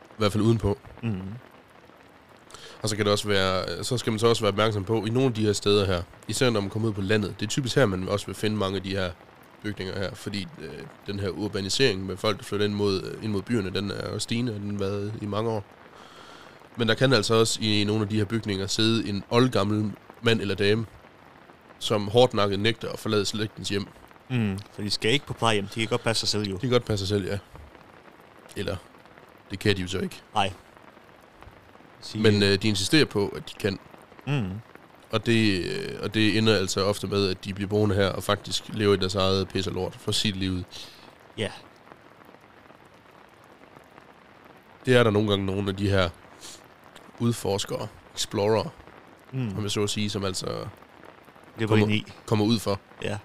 I 0.00 0.18
hvert 0.18 0.32
fald 0.32 0.44
udenpå. 0.44 0.78
Mm. 1.02 1.20
Og 2.82 2.88
så 2.88 2.96
kan 2.96 3.04
det 3.04 3.12
også 3.12 3.28
være, 3.28 3.84
så 3.84 3.98
skal 3.98 4.12
man 4.12 4.18
så 4.18 4.26
også 4.26 4.42
være 4.42 4.52
opmærksom 4.52 4.84
på, 4.84 5.04
i 5.04 5.10
nogle 5.10 5.28
af 5.28 5.34
de 5.34 5.44
her 5.44 5.52
steder 5.52 5.86
her, 5.86 6.02
især 6.28 6.50
når 6.50 6.60
man 6.60 6.70
kommer 6.70 6.88
ud 6.88 6.94
på 6.94 7.00
landet, 7.00 7.34
det 7.40 7.46
er 7.46 7.50
typisk 7.50 7.76
her, 7.76 7.86
man 7.86 8.08
også 8.08 8.26
vil 8.26 8.34
finde 8.34 8.56
mange 8.56 8.76
af 8.76 8.82
de 8.82 8.90
her 8.90 9.10
bygninger 9.62 9.98
her, 9.98 10.14
fordi 10.14 10.48
øh, 10.60 10.70
den 11.06 11.20
her 11.20 11.28
urbanisering 11.28 12.06
med 12.06 12.16
folk, 12.16 12.38
der 12.38 12.44
flytter 12.44 12.66
ind 12.66 12.74
mod, 12.74 13.02
øh, 13.02 13.24
ind 13.24 13.32
mod 13.32 13.42
byerne, 13.42 13.70
den 13.70 13.90
er 13.90 14.12
jo 14.12 14.18
stigende, 14.18 14.54
og 14.54 14.60
den 14.60 14.70
har 14.70 14.78
været 14.78 15.14
i 15.20 15.26
mange 15.26 15.50
år. 15.50 15.64
Men 16.76 16.88
der 16.88 16.94
kan 16.94 17.12
altså 17.12 17.34
også 17.34 17.58
i 17.62 17.84
nogle 17.84 18.02
af 18.02 18.08
de 18.08 18.16
her 18.16 18.24
bygninger 18.24 18.66
sidde 18.66 19.08
en 19.08 19.24
oldgammel 19.30 19.92
mand 20.22 20.40
eller 20.40 20.54
dame, 20.54 20.86
som 21.78 22.08
hårdt 22.08 22.34
nakket 22.34 22.60
nægter 22.60 22.88
at 22.88 22.98
forlade 22.98 23.24
slægtens 23.24 23.68
hjem. 23.68 23.86
Mm. 24.28 24.58
For 24.72 24.82
de 24.82 24.90
skal 24.90 25.10
ikke 25.12 25.26
på 25.26 25.32
plejehjem. 25.32 25.66
De 25.66 25.80
kan 25.80 25.88
godt 25.88 26.02
passe 26.02 26.20
sig 26.20 26.28
selv 26.28 26.42
jo. 26.50 26.54
De 26.54 26.60
kan 26.60 26.70
godt 26.70 26.84
passe 26.84 27.06
sig 27.06 27.16
selv, 27.16 27.26
ja. 27.30 27.38
Eller, 28.56 28.76
det 29.50 29.58
kan 29.58 29.76
de 29.76 29.82
jo 29.82 29.88
så 29.88 29.98
ikke. 29.98 30.22
Sige, 32.00 32.22
Men 32.22 32.42
øh, 32.42 32.62
de 32.62 32.68
insisterer 32.68 33.04
på, 33.04 33.28
at 33.28 33.48
de 33.48 33.54
kan. 33.54 33.78
Mm. 34.26 34.50
Og 35.10 35.26
det, 35.26 35.64
øh, 35.64 35.98
og 36.02 36.14
det 36.14 36.38
ender 36.38 36.56
altså 36.56 36.84
ofte 36.84 37.06
med, 37.06 37.28
at 37.30 37.44
de 37.44 37.54
bliver 37.54 37.68
boende 37.68 37.94
her 37.94 38.08
og 38.08 38.22
faktisk 38.22 38.64
lever 38.68 38.94
i 38.94 38.96
deres 38.96 39.14
eget 39.14 39.66
og 39.66 39.72
lort 39.72 39.94
for 39.94 40.12
sit 40.12 40.36
liv. 40.36 40.62
Ja. 41.38 41.50
Det 44.86 44.96
er 44.96 45.02
der 45.02 45.10
nogle 45.10 45.28
gange 45.30 45.46
nogle 45.46 45.68
af 45.70 45.76
de 45.76 45.90
her 45.90 46.08
udforskere, 47.18 47.88
explorer, 48.14 48.68
Mm. 49.32 49.56
om 49.56 49.62
jeg 49.62 49.70
så 49.70 49.82
at 49.82 49.90
sige, 49.90 50.10
som 50.10 50.24
altså 50.24 50.66
Det 51.58 51.68
kommer- 51.68 51.88
i. 51.88 52.04
kommer 52.26 52.44
ud 52.44 52.58
for. 52.58 52.80
Ja. 53.02 53.18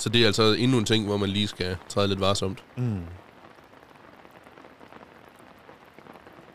Så 0.00 0.08
det 0.08 0.22
er 0.22 0.26
altså 0.26 0.42
endnu 0.42 0.78
en 0.78 0.84
ting, 0.84 1.06
hvor 1.06 1.16
man 1.16 1.28
lige 1.28 1.48
skal 1.48 1.76
træde 1.88 2.08
lidt 2.08 2.20
varsomt. 2.20 2.64
Mm. 2.76 3.02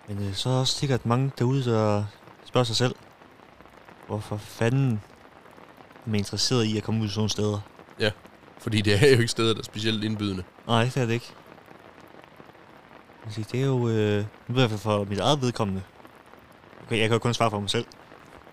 Men 0.08 0.28
øh, 0.28 0.34
så 0.34 0.50
er 0.50 0.54
der 0.54 0.60
også 0.60 0.74
sikkert 0.74 1.06
mange 1.06 1.32
derude, 1.40 1.66
der 1.66 2.06
spørger 2.46 2.66
sig 2.66 2.76
selv, 2.76 2.96
hvorfor 4.08 4.38
fanden 4.38 5.02
er 6.06 6.10
man 6.10 6.16
interesseret 6.16 6.64
i 6.64 6.78
at 6.78 6.84
komme 6.84 7.04
ud 7.04 7.08
sådan 7.10 7.20
nogle 7.20 7.30
steder? 7.30 7.60
Fordi 8.60 8.82
det 8.82 8.94
er 8.94 9.12
jo 9.12 9.20
ikke 9.20 9.28
steder, 9.28 9.54
der 9.54 9.60
er 9.60 9.64
specielt 9.64 10.04
indbydende. 10.04 10.44
Nej, 10.68 10.84
det 10.84 10.98
er 10.98 11.06
det 11.06 11.14
ikke. 11.14 11.34
Siger, 13.30 13.46
Det 13.52 13.62
er 13.62 13.66
jo, 13.66 13.90
øh, 13.90 14.26
i 14.50 14.54
hvert 14.54 14.70
fald 14.70 14.80
for 14.80 15.04
mit 15.04 15.20
eget 15.20 15.42
vedkommende, 15.42 15.82
okay, 16.86 17.00
jeg 17.00 17.10
kan 17.10 17.16
jo 17.16 17.20
kun 17.20 17.34
svare 17.34 17.50
for 17.50 17.60
mig 17.60 17.70
selv, 17.70 17.86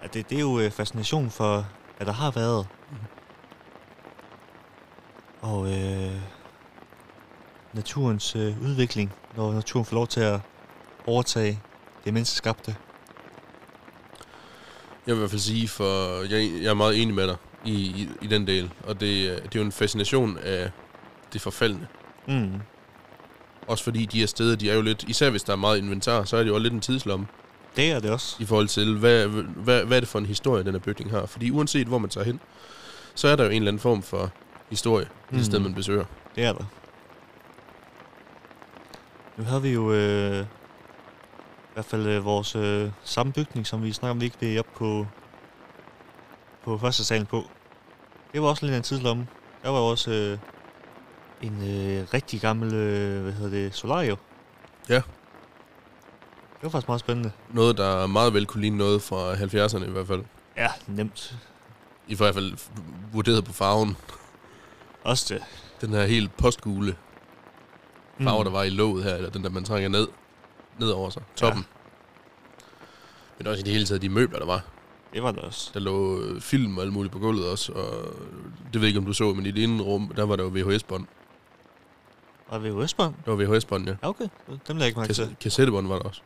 at 0.02 0.14
det, 0.14 0.30
det 0.30 0.36
er 0.36 0.40
jo 0.40 0.60
øh, 0.60 0.70
fascination 0.70 1.30
for, 1.30 1.66
hvad 1.96 2.06
der 2.06 2.12
har 2.12 2.30
været. 2.30 2.66
Mhm. 2.90 2.98
Og 5.42 5.72
øh, 5.72 6.12
naturens 7.72 8.36
øh, 8.36 8.62
udvikling, 8.62 9.12
når 9.36 9.52
naturen 9.52 9.84
får 9.84 9.94
lov 9.94 10.06
til 10.06 10.20
at 10.20 10.40
overtage 11.06 11.60
det 12.04 12.12
menneskeskabte. 12.14 12.76
Jeg 15.06 15.14
vil 15.14 15.18
i 15.18 15.18
hvert 15.18 15.30
fald 15.30 15.40
sige, 15.40 15.68
for 15.68 16.20
jeg, 16.22 16.62
jeg 16.62 16.70
er 16.70 16.74
meget 16.74 17.02
enig 17.02 17.14
med 17.14 17.26
dig 17.28 17.36
i, 17.64 17.72
i, 17.72 18.08
i 18.22 18.26
den 18.26 18.46
del. 18.46 18.70
Og 18.86 19.00
det, 19.00 19.26
er- 19.26 19.36
det 19.36 19.44
er 19.54 19.60
jo 19.60 19.62
en 19.62 19.72
fascination 19.72 20.38
af 20.38 20.70
det 21.32 21.40
forfaldne. 21.40 21.86
Mm. 22.28 22.52
Også 23.66 23.84
fordi 23.84 24.06
de 24.06 24.18
her 24.20 24.26
steder, 24.26 24.56
de 24.56 24.70
er 24.70 24.74
jo 24.74 24.82
lidt, 24.82 25.02
især 25.08 25.30
hvis 25.30 25.42
der 25.42 25.52
er 25.52 25.56
meget 25.56 25.78
inventar, 25.78 26.24
så 26.24 26.36
er 26.36 26.40
det 26.40 26.48
jo 26.48 26.54
også 26.54 26.62
lidt 26.62 26.74
en 26.74 26.80
tidslomme. 26.80 27.26
Det 27.76 27.90
er 27.90 28.00
det 28.00 28.10
også. 28.10 28.36
i 28.38 28.44
forhold 28.44 28.68
til, 28.68 28.98
hvad, 28.98 29.26
hvad, 29.26 29.84
hvad 29.84 29.96
er 29.96 30.00
det 30.00 30.08
for 30.08 30.18
en 30.18 30.26
historie, 30.26 30.64
den 30.64 30.72
her 30.72 30.78
bygning 30.80 31.10
har. 31.10 31.26
Fordi 31.26 31.50
uanset 31.50 31.86
hvor 31.86 31.98
man 31.98 32.10
tager 32.10 32.24
hen, 32.24 32.40
så 33.14 33.28
er 33.28 33.36
der 33.36 33.44
jo 33.44 33.50
en 33.50 33.56
eller 33.56 33.68
anden 33.70 33.80
form 33.80 34.02
for 34.02 34.30
historie 34.72 35.06
i 35.32 35.36
det 35.36 35.46
sted, 35.46 35.58
man 35.58 35.74
besøger. 35.74 36.04
Det 36.36 36.44
er 36.44 36.52
der. 36.52 36.64
Nu 39.36 39.44
havde 39.44 39.62
vi 39.62 39.68
jo 39.72 39.92
øh, 39.92 40.40
i 40.42 41.74
hvert 41.74 41.84
fald 41.84 42.06
øh, 42.06 42.24
vores 42.24 42.56
øh, 42.56 42.90
samme 43.04 43.32
bygning, 43.32 43.66
som 43.66 43.82
vi 43.82 43.92
snakker 43.92 44.10
om, 44.10 44.20
vi 44.20 44.24
ikke 44.24 44.36
vil 44.40 44.58
op 44.58 44.66
på, 44.76 45.06
på 46.64 46.78
første 46.78 47.04
salen 47.04 47.26
på. 47.26 47.44
Det 48.32 48.42
var 48.42 48.48
også 48.48 48.66
lidt 48.66 48.72
af 48.72 48.76
en 48.76 48.82
tidslomme. 48.82 49.26
Der 49.62 49.68
var 49.70 49.78
jo 49.78 49.86
også 49.86 50.10
øh, 50.10 50.38
en 51.42 51.56
øh, 51.62 52.06
rigtig 52.14 52.40
gammel, 52.40 52.74
øh, 52.74 53.22
hvad 53.22 53.32
hedder 53.32 53.50
det, 53.50 53.74
solario. 53.74 54.16
Ja. 54.88 54.94
Det 54.94 56.62
var 56.62 56.68
faktisk 56.68 56.88
meget 56.88 57.00
spændende. 57.00 57.32
Noget, 57.50 57.76
der 57.78 58.06
meget 58.06 58.34
vel 58.34 58.46
kunne 58.46 58.60
ligne 58.60 58.76
noget 58.76 59.02
fra 59.02 59.34
70'erne 59.34 59.88
i 59.88 59.90
hvert 59.90 60.06
fald. 60.06 60.22
Ja, 60.56 60.68
nemt. 60.86 61.36
I 62.08 62.14
hvert 62.14 62.34
fald 62.34 62.52
vurderet 63.12 63.44
på 63.44 63.52
farven. 63.52 63.96
Også 65.04 65.34
det. 65.34 65.42
Den 65.80 65.90
her 65.90 66.04
helt 66.06 66.36
postgule 66.36 66.96
farve, 68.22 68.38
Mm. 68.38 68.44
der 68.44 68.50
var 68.50 68.62
i 68.62 68.70
låget 68.70 69.04
her, 69.04 69.14
eller 69.14 69.30
den 69.30 69.44
der, 69.44 69.50
man 69.50 69.64
trænger 69.64 69.88
ned, 69.88 70.08
ned 70.78 70.90
over 70.90 71.10
sig. 71.10 71.22
Toppen. 71.36 71.64
Men 73.38 73.46
også 73.46 73.60
i 73.60 73.62
det 73.64 73.72
hele 73.72 73.86
taget 73.86 74.02
de 74.02 74.08
møbler, 74.08 74.38
der 74.38 74.46
var. 74.46 74.64
Det 75.12 75.22
var 75.22 75.30
det 75.32 75.40
også. 75.40 75.70
Der 75.74 75.80
lå 75.80 76.20
øh, 76.20 76.40
film 76.40 76.76
og 76.78 76.82
alt 76.84 76.92
muligt 76.92 77.12
på 77.12 77.18
gulvet 77.18 77.50
også, 77.50 77.72
og 77.72 78.14
det 78.72 78.74
ved 78.74 78.80
jeg 78.80 78.86
ikke, 78.88 78.98
om 78.98 79.06
du 79.06 79.12
så, 79.12 79.32
men 79.34 79.46
i 79.46 79.50
det 79.50 79.64
ene 79.64 79.82
rum, 79.82 80.12
der 80.16 80.24
var 80.26 80.36
der 80.36 80.44
jo 80.44 80.50
VHS-bånd. 80.54 81.06
Og 82.48 82.62
ved 82.62 82.82
Østbånd? 82.82 83.14
Der 83.24 83.34
var 83.34 83.44
VHS-bånd, 83.44 83.86
ja. 83.88 83.94
Ja, 84.02 84.08
okay. 84.08 84.28
Dem 84.48 84.58
lader 84.68 84.78
jeg 84.78 84.86
ikke 84.86 85.00
mærke 85.00 85.12
til. 85.12 85.24
Kas- 85.24 85.34
kassettebånd 85.40 85.86
var 85.88 85.98
der 85.98 86.02
også. 86.04 86.20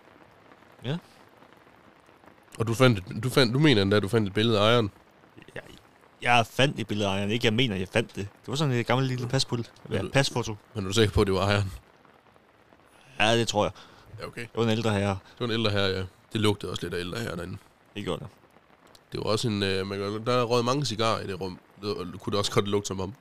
Ja. 0.85 0.97
Og 2.59 2.67
du 2.67 2.75
fandt, 2.75 2.99
et, 2.99 3.23
du 3.25 3.31
fandt, 3.31 3.55
du 3.55 3.59
mener 3.59 3.83
endda, 3.83 3.97
at 3.97 4.03
du 4.03 4.09
fandt 4.09 4.29
et 4.29 4.35
billede 4.35 4.59
af 4.59 4.63
ejeren. 4.63 4.91
Jeg, 5.55 5.63
jeg 6.35 6.47
fandt 6.47 6.81
et 6.81 6.87
billede 6.87 7.09
af 7.09 7.13
ejeren. 7.13 7.31
Ikke, 7.31 7.47
jeg 7.47 7.55
mener, 7.55 7.77
jeg 7.77 7.89
fandt 7.89 8.09
det. 8.17 8.29
Det 8.41 8.49
var 8.49 8.55
sådan 8.55 8.75
et 8.75 8.87
gammelt 8.87 9.09
lille 9.09 9.29
paspult. 9.29 9.73
Ja, 9.91 10.03
pasfoto. 10.13 10.57
Men 10.75 10.85
er 10.85 10.89
du 10.89 10.95
sikker 10.95 11.15
på, 11.15 11.21
at 11.21 11.27
det 11.27 11.35
var 11.35 11.41
ejeren? 11.47 11.73
Ja, 13.21 13.37
det 13.39 13.49
tror 13.49 13.65
jeg. 13.65 13.73
Ja, 14.21 14.27
okay. 14.27 14.41
Det 14.41 14.51
var 14.55 14.63
en 14.63 14.71
ældre 14.71 14.91
herre. 14.93 15.09
Det 15.11 15.41
var 15.41 15.47
en 15.47 15.53
ældre 15.53 15.71
her, 15.71 15.87
ja. 15.87 16.03
Det 16.33 16.41
lugtede 16.41 16.73
også 16.73 16.83
lidt 16.83 16.95
af 16.95 16.99
ældre 17.01 17.19
her 17.19 17.35
derinde. 17.37 17.57
Det 17.95 18.05
gjorde 18.05 18.21
det. 18.21 18.29
Det 19.13 19.21
var 19.21 19.27
også 19.27 19.49
en... 19.49 19.63
Øh, 19.63 19.87
man, 19.87 20.01
der 20.27 20.33
er 20.33 20.43
røget 20.45 20.65
mange 20.65 20.85
cigarer 20.85 21.21
i 21.21 21.27
det 21.27 21.41
rum. 21.41 21.59
Det 21.81 21.89
var- 21.89 22.19
kunne 22.19 22.31
det 22.31 22.39
også 22.39 22.53
godt 22.53 22.69
lugte 22.69 22.89
som 22.89 23.01
om. 23.01 23.15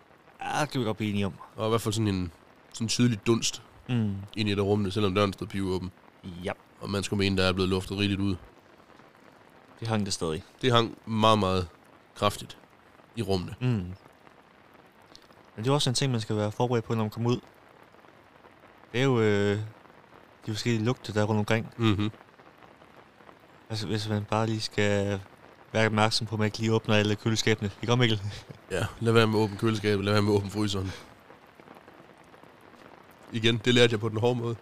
Ja, 0.43 0.61
det 0.61 0.69
kan 0.69 0.81
vi 0.81 0.85
godt 0.85 0.97
blive 0.97 1.09
enige 1.09 1.25
om. 1.25 1.33
Var 1.57 1.65
i 1.65 1.69
hvert 1.69 1.81
fald 1.81 1.93
sådan 1.93 2.07
en 2.07 2.31
sådan 2.73 2.85
en 2.85 2.89
tydelig 2.89 3.19
dunst 3.27 3.61
Mm. 3.89 4.15
ind 4.35 4.49
i 4.49 4.55
det 4.55 4.63
rum, 4.63 4.91
selvom 4.91 5.15
døren 5.15 5.33
stod 5.33 5.47
pivåben. 5.47 5.91
Ja, 6.43 6.51
Og 6.81 6.89
man 6.89 7.03
skulle 7.03 7.17
mene, 7.17 7.37
der 7.37 7.43
er 7.47 7.51
blevet 7.53 7.69
luftet 7.69 7.97
rigeligt 7.97 8.21
ud. 8.21 8.35
det 9.79 9.87
hang 9.87 10.05
det 10.05 10.13
stadig. 10.13 10.43
Det 10.61 10.71
hang 10.71 10.97
meget, 11.05 11.39
meget 11.39 11.67
kraftigt 12.15 12.57
i 13.15 13.21
rummene. 13.21 13.55
Mm. 13.61 13.67
Men 15.55 15.63
det 15.63 15.67
er 15.67 15.73
også 15.73 15.89
en 15.89 15.93
ting, 15.93 16.11
man 16.11 16.21
skal 16.21 16.35
være 16.35 16.51
forberedt 16.51 16.85
på, 16.85 16.95
når 16.95 17.03
man 17.03 17.09
kommer 17.09 17.29
ud. 17.29 17.39
Det 18.91 18.99
er 18.99 19.03
jo 19.03 19.19
øh, 19.19 19.57
de 20.45 20.51
forskellige 20.51 20.85
lugte, 20.85 21.13
der 21.13 21.21
er 21.21 21.25
rundt 21.25 21.39
omkring. 21.39 21.73
Mm-hmm. 21.77 22.11
Altså, 23.69 23.87
hvis 23.87 24.09
man 24.09 24.23
bare 24.23 24.47
lige 24.47 24.61
skal 24.61 25.19
være 25.71 25.85
opmærksom 25.85 26.27
på, 26.27 26.35
at 26.35 26.39
man 26.39 26.45
ikke 26.45 26.57
lige 26.57 26.73
åbner 26.73 26.95
alle 26.95 27.15
køleskabene. 27.15 27.71
Ikke 27.81 27.93
om, 27.93 27.99
Mikkel? 27.99 28.21
Ja, 28.71 28.85
lad 28.99 29.13
være 29.13 29.27
med 29.27 29.39
at 29.39 29.43
åbne 29.43 29.57
køleskabet, 29.57 30.05
lad 30.05 30.13
være 30.13 30.21
med 30.21 30.33
at 30.33 30.37
åbne 30.37 30.49
fryseren. 30.51 30.91
Igen, 33.31 33.57
det 33.65 33.73
lærte 33.73 33.91
jeg 33.91 33.99
på 33.99 34.09
den 34.09 34.17
hårde 34.17 34.39
måde. 34.39 34.55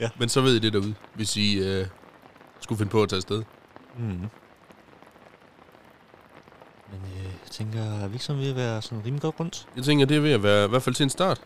Ja. 0.00 0.10
Men 0.18 0.28
så 0.28 0.40
ved 0.40 0.54
I 0.54 0.58
det 0.58 0.72
derude, 0.72 0.94
hvis 1.14 1.36
I 1.36 1.58
øh, 1.58 1.86
skulle 2.60 2.78
finde 2.78 2.90
på 2.90 3.02
at 3.02 3.08
tage 3.08 3.16
afsted. 3.16 3.42
Mm. 3.98 4.28
Men 7.02 7.12
øh, 7.18 7.24
jeg 7.24 7.50
tænker, 7.50 7.80
er 7.80 8.08
vi 8.08 8.14
ikke 8.14 8.24
sådan 8.24 8.42
ved 8.42 8.50
at 8.50 8.56
være 8.56 8.82
sådan 8.82 8.98
rimelig 8.98 9.22
godt 9.22 9.40
rundt? 9.40 9.66
Jeg 9.76 9.84
tænker, 9.84 10.06
det 10.06 10.16
er 10.16 10.20
ved 10.20 10.32
at 10.32 10.42
være, 10.42 10.64
i 10.64 10.68
hvert 10.68 10.82
fald 10.82 10.94
til 10.94 11.04
en 11.04 11.10
start, 11.10 11.40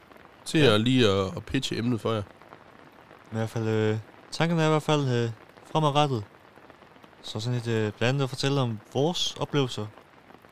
til 0.44 0.61
Ja. 0.61 0.74
at 0.74 0.80
lige 0.80 1.08
at, 1.08 1.26
at 1.37 1.44
pitche 1.44 1.78
emnet 1.78 2.00
for 2.00 2.12
jer. 2.12 2.22
I 3.32 3.32
hvert 3.32 3.50
fald, 3.50 3.68
øh, 3.68 3.98
tankerne 4.30 4.62
er 4.62 4.66
i 4.66 4.70
hvert 4.70 4.82
fald 4.82 5.08
øh, 5.08 5.30
fremadrettet. 5.72 6.24
Så 7.22 7.40
sådan 7.40 7.58
et 7.58 7.66
øh, 7.66 7.92
blandt 7.92 8.02
andet 8.02 8.22
at 8.22 8.28
fortælle 8.28 8.61
om 8.61 8.78
vores 8.94 9.34
oplevelser, 9.40 9.87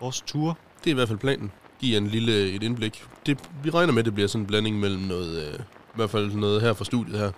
vores 0.00 0.20
ture. 0.20 0.54
Det 0.85 0.90
er 0.90 0.94
i 0.94 0.94
hvert 0.94 1.09
fald 1.09 1.18
planen. 1.18 1.52
Giv 1.80 1.92
jer 1.92 1.98
en 1.98 2.06
lille 2.06 2.50
et 2.50 2.62
indblik. 2.62 3.04
Det, 3.26 3.38
vi 3.62 3.70
regner 3.70 3.92
med, 3.92 3.98
at 3.98 4.04
det 4.04 4.14
bliver 4.14 4.28
sådan 4.28 4.42
en 4.42 4.46
blanding 4.46 4.80
mellem 4.80 5.02
noget, 5.02 5.48
øh, 5.48 5.54
i 5.61 5.62
hvert 5.94 6.11
fald 6.11 6.32
noget 6.32 6.62
her 6.62 6.72
fra 6.72 6.85
studiet 6.85 7.18
her, 7.18 7.32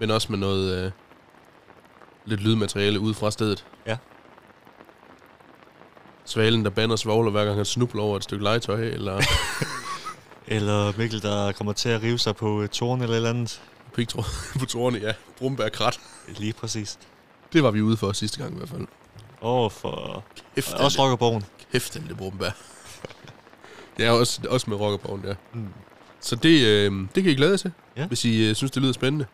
men 0.00 0.10
også 0.10 0.26
med 0.32 0.38
noget 0.38 0.84
øh, 0.84 0.90
lidt 2.24 2.40
lydmateriale 2.40 3.00
ude 3.00 3.14
fra 3.14 3.30
stedet. 3.30 3.66
Ja. 3.86 3.96
Svalen, 6.28 6.64
der 6.64 6.70
bander 6.70 6.96
svogler, 6.96 7.30
hver 7.30 7.44
gang 7.44 7.56
han 7.56 7.64
snubler 7.64 8.02
over 8.02 8.16
et 8.16 8.24
stykke 8.24 8.44
legetøj, 8.44 8.80
eller 8.80 9.20
Eller 10.46 10.92
Mikkel, 10.98 11.22
der 11.22 11.52
kommer 11.52 11.72
til 11.72 11.88
at 11.88 12.02
rive 12.02 12.18
sig 12.18 12.36
på 12.36 12.62
øh, 12.62 12.68
tårn 12.68 13.00
eller 13.02 13.12
et 13.12 13.16
eller 13.16 13.30
andet. 13.30 13.62
pigtråd 13.94 14.24
på 14.60 14.66
tårne, 14.66 14.98
ja. 14.98 15.12
Brumbærkrat. 15.38 16.00
Lige 16.28 16.52
præcis. 16.52 16.98
Det 17.52 17.62
var 17.62 17.70
vi 17.70 17.82
ude 17.82 17.96
for 17.96 18.12
sidste 18.12 18.38
gang 18.38 18.54
i 18.54 18.56
hvert 18.56 18.68
fald. 18.68 18.86
Og 19.40 19.72
for... 19.72 20.24
Kæft, 20.54 20.74
Også 20.74 21.02
rockerborgen. 21.02 21.44
Kæft, 21.72 21.94
den 21.94 22.08
det 22.08 22.16
brumbær. 22.16 22.50
det 23.96 24.06
er 24.06 24.10
også, 24.10 24.40
også 24.48 24.70
med 24.70 24.76
rockerborgen, 24.80 25.24
ja. 25.24 25.34
Mm. 25.54 25.68
Så 26.20 26.36
det, 26.36 26.66
øh, 26.66 26.92
det 27.14 27.22
kan 27.22 27.32
I 27.32 27.34
glæde 27.34 27.50
jer 27.50 27.56
til, 27.56 27.72
Ja. 27.96 28.06
hvis 28.06 28.24
I 28.24 28.48
øh, 28.48 28.54
synes, 28.54 28.70
det 28.70 28.82
lyder 28.82 28.92
spændende. 28.92 29.26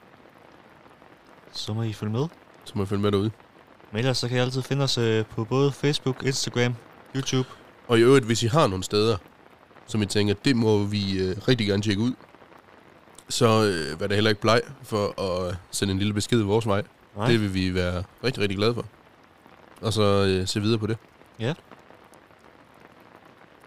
Så 1.53 1.73
må 1.75 1.83
I 1.83 1.93
følge 1.93 2.13
med. 2.13 2.27
Så 2.65 2.73
må 2.77 2.83
I 2.83 2.87
følge 2.87 3.03
med 3.03 3.13
derude. 3.13 3.31
Men 3.95 3.99
ellers 3.99 4.19
så 4.19 4.29
kan 4.29 4.37
I 4.37 4.41
altid 4.41 4.63
finde 4.63 4.85
os 4.85 4.99
øh, 4.99 5.25
på 5.25 5.45
både 5.45 5.73
Facebook, 5.73 6.23
Instagram, 6.23 6.75
YouTube. 7.17 7.49
Og 7.89 7.99
i 7.99 8.03
øvrigt, 8.03 8.25
hvis 8.25 8.43
I 8.43 8.47
har 8.47 8.67
nogle 8.67 8.85
steder, 8.85 9.17
som 9.87 10.03
I 10.03 10.07
tænker, 10.07 10.35
det 10.35 10.57
må 10.57 10.85
vi 10.85 11.19
øh, 11.19 11.37
rigtig 11.49 11.67
gerne 11.67 11.83
tjekke 11.83 12.03
ud, 12.03 12.13
så 13.29 13.47
øh, 13.65 14.01
vær 14.01 14.07
da 14.07 14.15
heller 14.15 14.31
ikke 14.31 14.41
bleg 14.41 14.61
for 14.83 15.21
at 15.21 15.57
sende 15.71 15.93
en 15.93 15.99
lille 15.99 16.15
besked 16.15 16.43
vores 16.43 16.67
vej. 16.67 16.83
Nej. 17.17 17.27
Det 17.27 17.41
vil 17.41 17.55
vi 17.55 17.75
være 17.75 18.05
rigtig, 18.25 18.43
rigtig 18.43 18.59
glade 18.59 18.75
for. 18.75 18.87
Og 19.81 19.93
så 19.93 20.03
øh, 20.03 20.47
se 20.47 20.61
videre 20.61 20.79
på 20.79 20.87
det. 20.87 20.97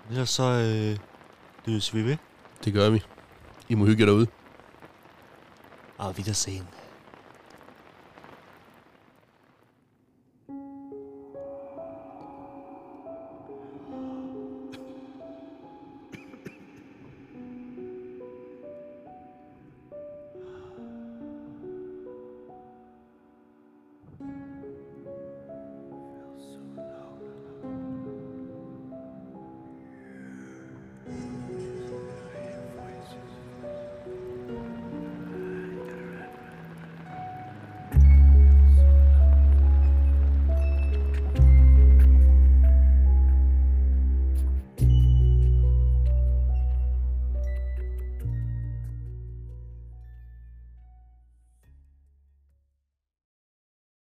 Ellers 0.10 0.30
så 0.30 0.44
øh, 0.44 0.98
lydes 1.66 1.96
vi 1.96 2.04
ved. 2.04 2.18
Det 2.66 2.74
gør 2.74 2.90
vi. 2.90 3.04
I 3.70 3.76
må 3.76 3.86
hygge 3.86 4.02
jer 4.02 4.06
derude. 4.06 4.28
Der 5.98 6.34
sen. 6.34 6.68